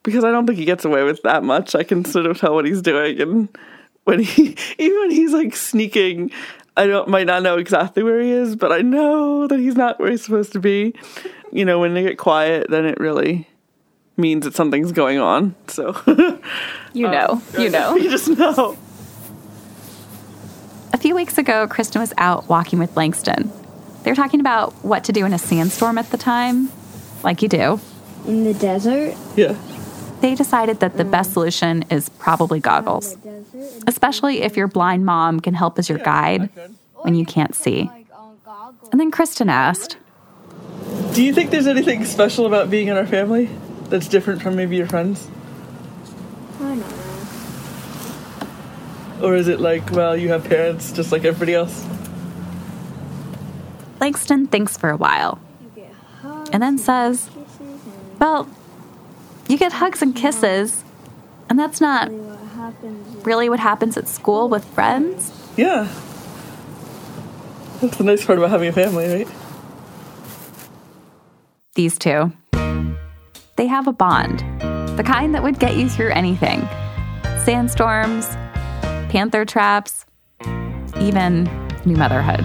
because 0.03 0.25
I 0.25 0.31
don't 0.31 0.47
think 0.47 0.59
he 0.59 0.65
gets 0.65 0.85
away 0.85 1.03
with 1.03 1.23
that 1.23 1.45
much. 1.45 1.75
I 1.75 1.83
can 1.83 2.05
sort 2.05 2.27
of 2.27 2.39
tell 2.39 2.55
what 2.55 2.67
he's 2.67 2.83
doing, 2.83 3.21
and 3.21 3.49
when 4.09 4.21
he 4.21 4.57
even 4.79 4.99
when 5.01 5.11
he's 5.11 5.33
like 5.33 5.55
sneaking 5.55 6.31
I 6.77 6.87
don't 6.87 7.09
might 7.09 7.27
not 7.27 7.43
know 7.43 7.59
exactly 7.59 8.03
where 8.03 8.21
he 8.21 8.31
is, 8.31 8.57
but 8.57 8.73
I 8.73 8.83
know 8.83 9.47
that 9.49 9.59
he's 9.59 9.75
not 9.75 9.99
where 9.99 10.11
he's 10.11 10.25
supposed 10.25 10.53
to 10.53 10.61
be. 10.61 10.95
You 11.53 11.65
know, 11.65 11.81
when 11.81 11.93
they 11.93 12.05
get 12.05 12.19
quiet, 12.19 12.71
then 12.71 12.87
it 12.87 13.01
really 13.01 13.49
means 14.17 14.45
that 14.45 14.55
something's 14.55 14.93
going 14.93 15.19
on. 15.19 15.57
So 15.67 15.97
You 16.93 17.09
uh, 17.09 17.11
know, 17.11 17.43
you 17.59 17.69
know. 17.77 17.97
you 17.97 18.09
just 18.09 18.29
know. 18.29 18.79
A 20.93 20.99
few 20.99 21.15
weeks 21.15 21.37
ago, 21.37 21.67
Kristen 21.67 22.01
was 22.01 22.15
out 22.17 22.49
walking 22.49 22.79
with 22.79 22.97
Langston. 22.97 23.53
They 24.05 24.11
were 24.13 24.17
talking 24.17 24.41
about 24.41 24.73
what 24.85 25.05
to 25.05 25.13
do 25.13 25.27
in 25.27 25.33
a 25.33 25.39
sandstorm 25.39 25.99
at 25.99 26.11
the 26.11 26.17
time, 26.17 26.71
like 27.23 27.43
you 27.43 27.49
do. 27.49 27.81
In 28.25 28.45
the 28.45 28.55
desert? 28.55 29.17
Yeah. 29.37 29.57
They 30.21 30.35
decided 30.35 30.81
that 30.81 30.97
the 30.97 31.05
best 31.05 31.33
solution 31.33 31.85
is 31.91 32.09
probably 32.09 32.61
goggles, 32.61 33.17
especially 33.87 34.43
if 34.43 34.57
your 34.57 34.67
blind 34.67 35.05
mom 35.07 35.41
can 35.41 35.55
help 35.55 35.79
as 35.79 35.89
your 35.89 35.99
guide 35.99 36.51
when 37.03 37.15
you 37.15 37.25
can't 37.25 37.55
see. 37.55 37.91
And 38.91 39.01
then 39.01 39.11
Kristen 39.11 39.49
asked, 39.49 39.97
Do 41.15 41.23
you 41.23 41.33
think 41.33 41.51
there's 41.51 41.67
anything 41.67 42.05
special 42.05 42.47
about 42.47 42.71
being 42.71 42.89
in 42.89 42.97
our 42.97 43.07
family 43.07 43.49
that's 43.85 44.09
different 44.09 44.43
from 44.43 44.57
maybe 44.57 44.77
your 44.77 44.87
friends? 44.87 45.29
I 46.61 46.63
don't 46.63 46.81
know. 46.81 47.09
Or 49.23 49.35
is 49.35 49.49
it 49.49 49.61
like, 49.61 49.91
well, 49.91 50.17
you 50.17 50.29
have 50.29 50.45
parents 50.45 50.93
just 50.93 51.11
like 51.11 51.25
everybody 51.25 51.55
else? 51.55 51.85
Langston 54.01 54.47
thinks 54.47 54.77
for 54.77 54.91
a 54.91 54.97
while 54.97 55.41
and 56.53 56.63
then 56.63 56.79
says, 56.79 57.29
Well, 58.19 58.49
you 59.49 59.59
get 59.59 59.73
hugs 59.73 60.03
and 60.03 60.15
kisses, 60.15 60.85
and 61.49 61.59
that's 61.59 61.81
not 61.81 62.11
really 63.25 63.49
what 63.49 63.59
happens 63.59 63.97
at 63.97 64.07
school 64.07 64.49
with 64.49 64.65
friends. 64.65 65.33
Yeah. 65.57 65.89
That's 67.81 67.97
the 67.97 68.05
nice 68.05 68.25
part 68.25 68.39
about 68.39 68.51
having 68.51 68.69
a 68.69 68.73
family, 68.73 69.07
right? 69.09 69.29
These 71.75 71.99
two. 71.99 72.33
They 73.57 73.67
have 73.67 73.89
a 73.89 73.93
bond, 73.93 74.41
the 74.97 75.03
kind 75.05 75.35
that 75.35 75.43
would 75.43 75.59
get 75.59 75.77
you 75.77 75.89
through 75.89 76.11
anything 76.11 76.69
sandstorms, 77.45 78.27
panther 79.09 79.45
traps, 79.45 80.05
even 81.01 81.45
new 81.87 81.97
motherhood. 81.97 82.45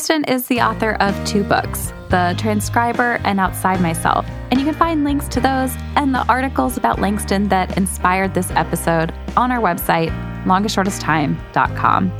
Kristen 0.00 0.24
is 0.24 0.46
the 0.46 0.62
author 0.62 0.92
of 0.92 1.14
two 1.26 1.44
books, 1.44 1.92
The 2.08 2.34
Transcriber 2.38 3.20
and 3.22 3.38
Outside 3.38 3.82
Myself. 3.82 4.24
And 4.50 4.58
you 4.58 4.64
can 4.64 4.74
find 4.74 5.04
links 5.04 5.28
to 5.28 5.40
those 5.40 5.74
and 5.94 6.14
the 6.14 6.26
articles 6.26 6.78
about 6.78 7.00
Langston 7.00 7.48
that 7.48 7.76
inspired 7.76 8.32
this 8.32 8.50
episode 8.52 9.12
on 9.36 9.52
our 9.52 9.60
website, 9.60 10.08
longestshortesttime.com. 10.44 12.10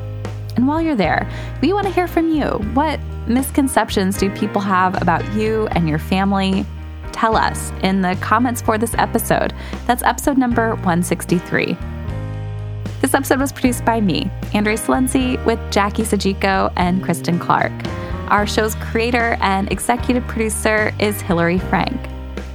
And 0.57 0.69
while 0.69 0.83
you're 0.83 0.95
there, 0.95 1.27
we 1.63 1.73
want 1.73 1.87
to 1.87 1.93
hear 1.95 2.07
from 2.07 2.29
you. 2.29 2.49
What 2.75 3.01
misconceptions 3.27 4.19
do 4.19 4.29
people 4.29 4.61
have 4.61 5.01
about 5.01 5.25
you 5.33 5.67
and 5.69 5.89
your 5.89 5.99
family? 5.99 6.67
Tell 7.13 7.35
us 7.35 7.73
in 7.83 8.03
the 8.03 8.15
comments 8.21 8.61
for 8.61 8.77
this 8.77 8.93
episode. 8.99 9.55
That's 9.87 10.03
episode 10.03 10.37
number 10.37 10.75
163. 10.75 11.79
This 13.01 13.15
episode 13.15 13.41
was 13.41 13.51
produced 13.51 13.87
by 13.87 14.03
me, 14.03 14.31
Andrea 14.53 14.77
Silenzi, 14.77 15.43
with 15.47 15.59
Jackie 15.71 16.03
Sajico 16.03 16.71
and 16.77 17.03
Kristen 17.03 17.39
Clark. 17.39 17.73
Our 18.29 18.47
show's 18.47 18.75
creator 18.75 19.39
and 19.41 19.73
executive 19.73 20.27
producer 20.27 20.93
is 20.99 21.19
Hillary 21.23 21.59
Frank. 21.59 21.99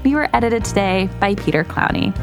We 0.03 0.13
were 0.13 0.29
edited 0.35 0.63
today 0.63 1.09
by 1.19 1.33
Peter 1.33 1.63
Clowney. 1.63 2.15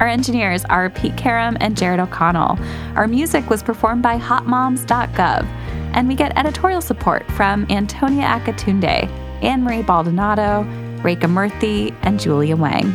Our 0.00 0.08
engineers 0.08 0.64
are 0.64 0.90
Pete 0.90 1.16
Karam 1.16 1.56
and 1.60 1.76
Jared 1.76 2.00
O'Connell. 2.00 2.58
Our 2.96 3.06
music 3.06 3.48
was 3.48 3.62
performed 3.62 4.02
by 4.02 4.18
hotmoms.gov. 4.18 5.44
And 5.94 6.08
we 6.08 6.16
get 6.16 6.36
editorial 6.36 6.80
support 6.80 7.24
from 7.32 7.66
Antonia 7.70 8.26
Akatunde, 8.26 9.08
Anne 9.44 9.62
Marie 9.62 9.82
Baldonado, 9.82 10.64
Rekha 11.02 11.30
Murthy, 11.30 11.94
and 12.02 12.18
Julia 12.18 12.56
Wang. 12.56 12.92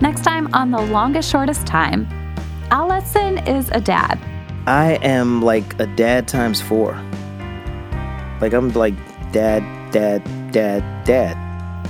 Next 0.00 0.24
time 0.24 0.52
on 0.52 0.72
The 0.72 0.80
Longest 0.80 1.30
Shortest 1.30 1.64
Time, 1.64 2.08
Al 2.72 2.88
Letson 2.88 3.48
is 3.48 3.68
a 3.72 3.80
dad. 3.80 4.16
I 4.68 4.92
am 5.02 5.42
like 5.42 5.80
a 5.80 5.88
dad 5.88 6.28
times 6.28 6.60
four. 6.60 6.92
Like 8.40 8.52
I'm 8.52 8.70
like 8.74 8.94
dad, 9.32 9.64
dad, 9.90 10.22
dad, 10.52 11.04
dad. 11.04 11.36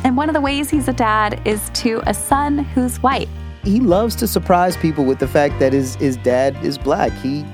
And 0.05 0.17
one 0.17 0.31
of 0.31 0.35
the 0.35 0.41
ways 0.41 0.71
he's 0.71 0.89
a 0.89 0.95
dad 0.95 1.39
is 1.47 1.69
to 1.75 2.03
a 2.07 2.15
son 2.15 2.61
who's 2.61 2.97
white. 3.03 3.29
He 3.63 3.79
loves 3.79 4.17
to 4.17 4.27
surprise 4.27 4.75
people 4.79 5.05
with 5.05 5.19
the 5.19 5.29
fact 5.29 5.59
that 5.59 5.75
his 5.75 5.97
his 5.97 6.17
dad 6.17 6.57
is 6.65 6.79
black. 6.79 7.13
He, 7.13 7.45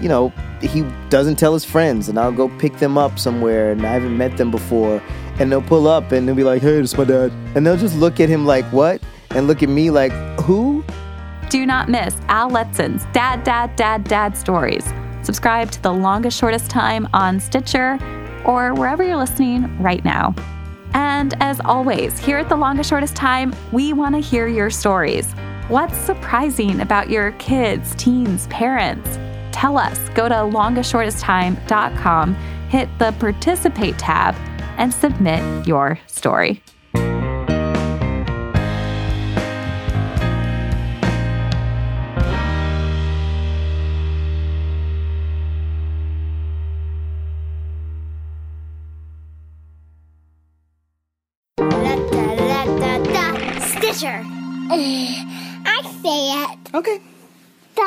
you 0.00 0.08
know, 0.08 0.32
he 0.62 0.80
doesn't 1.10 1.36
tell 1.36 1.52
his 1.52 1.66
friends, 1.66 2.08
and 2.08 2.18
I'll 2.18 2.32
go 2.32 2.48
pick 2.58 2.78
them 2.78 2.96
up 2.96 3.18
somewhere, 3.18 3.72
and 3.72 3.84
I 3.86 3.92
haven't 3.92 4.16
met 4.16 4.38
them 4.38 4.50
before, 4.50 5.02
and 5.38 5.52
they'll 5.52 5.60
pull 5.60 5.86
up 5.86 6.12
and 6.12 6.26
they'll 6.26 6.34
be 6.34 6.44
like, 6.44 6.62
"Hey, 6.62 6.78
it's 6.78 6.96
my 6.96 7.04
dad," 7.04 7.30
and 7.54 7.66
they'll 7.66 7.76
just 7.76 7.98
look 7.98 8.20
at 8.20 8.30
him 8.30 8.46
like, 8.46 8.64
"What?" 8.72 9.02
and 9.32 9.46
look 9.46 9.62
at 9.62 9.68
me 9.68 9.90
like, 9.90 10.12
"Who?" 10.40 10.82
Do 11.50 11.66
not 11.66 11.88
miss 11.88 12.16
Al 12.28 12.48
Letson's 12.48 13.04
Dad, 13.12 13.42
Dad, 13.42 13.74
Dad, 13.74 14.04
Dad 14.04 14.36
stories. 14.36 14.84
Subscribe 15.22 15.68
to 15.72 15.82
The 15.82 15.92
Longest 15.92 16.38
Shortest 16.38 16.70
Time 16.70 17.08
on 17.12 17.40
Stitcher 17.40 17.98
or 18.44 18.72
wherever 18.72 19.02
you're 19.02 19.16
listening 19.16 19.82
right 19.82 20.04
now. 20.04 20.32
And 20.94 21.34
as 21.42 21.58
always, 21.64 22.20
here 22.20 22.38
at 22.38 22.48
The 22.48 22.54
Longest 22.54 22.88
Shortest 22.88 23.16
Time, 23.16 23.52
we 23.72 23.92
want 23.92 24.14
to 24.14 24.20
hear 24.20 24.46
your 24.46 24.70
stories. 24.70 25.32
What's 25.66 25.98
surprising 25.98 26.82
about 26.82 27.10
your 27.10 27.32
kids, 27.32 27.96
teens, 27.96 28.46
parents? 28.46 29.18
Tell 29.50 29.76
us. 29.76 29.98
Go 30.10 30.28
to 30.28 30.36
longestshortesttime.com, 30.36 32.34
hit 32.68 32.88
the 33.00 33.10
participate 33.18 33.98
tab, 33.98 34.36
and 34.78 34.94
submit 34.94 35.66
your 35.66 35.98
story. 36.06 36.62
Okay. 56.72 57.00
Da 57.74 57.82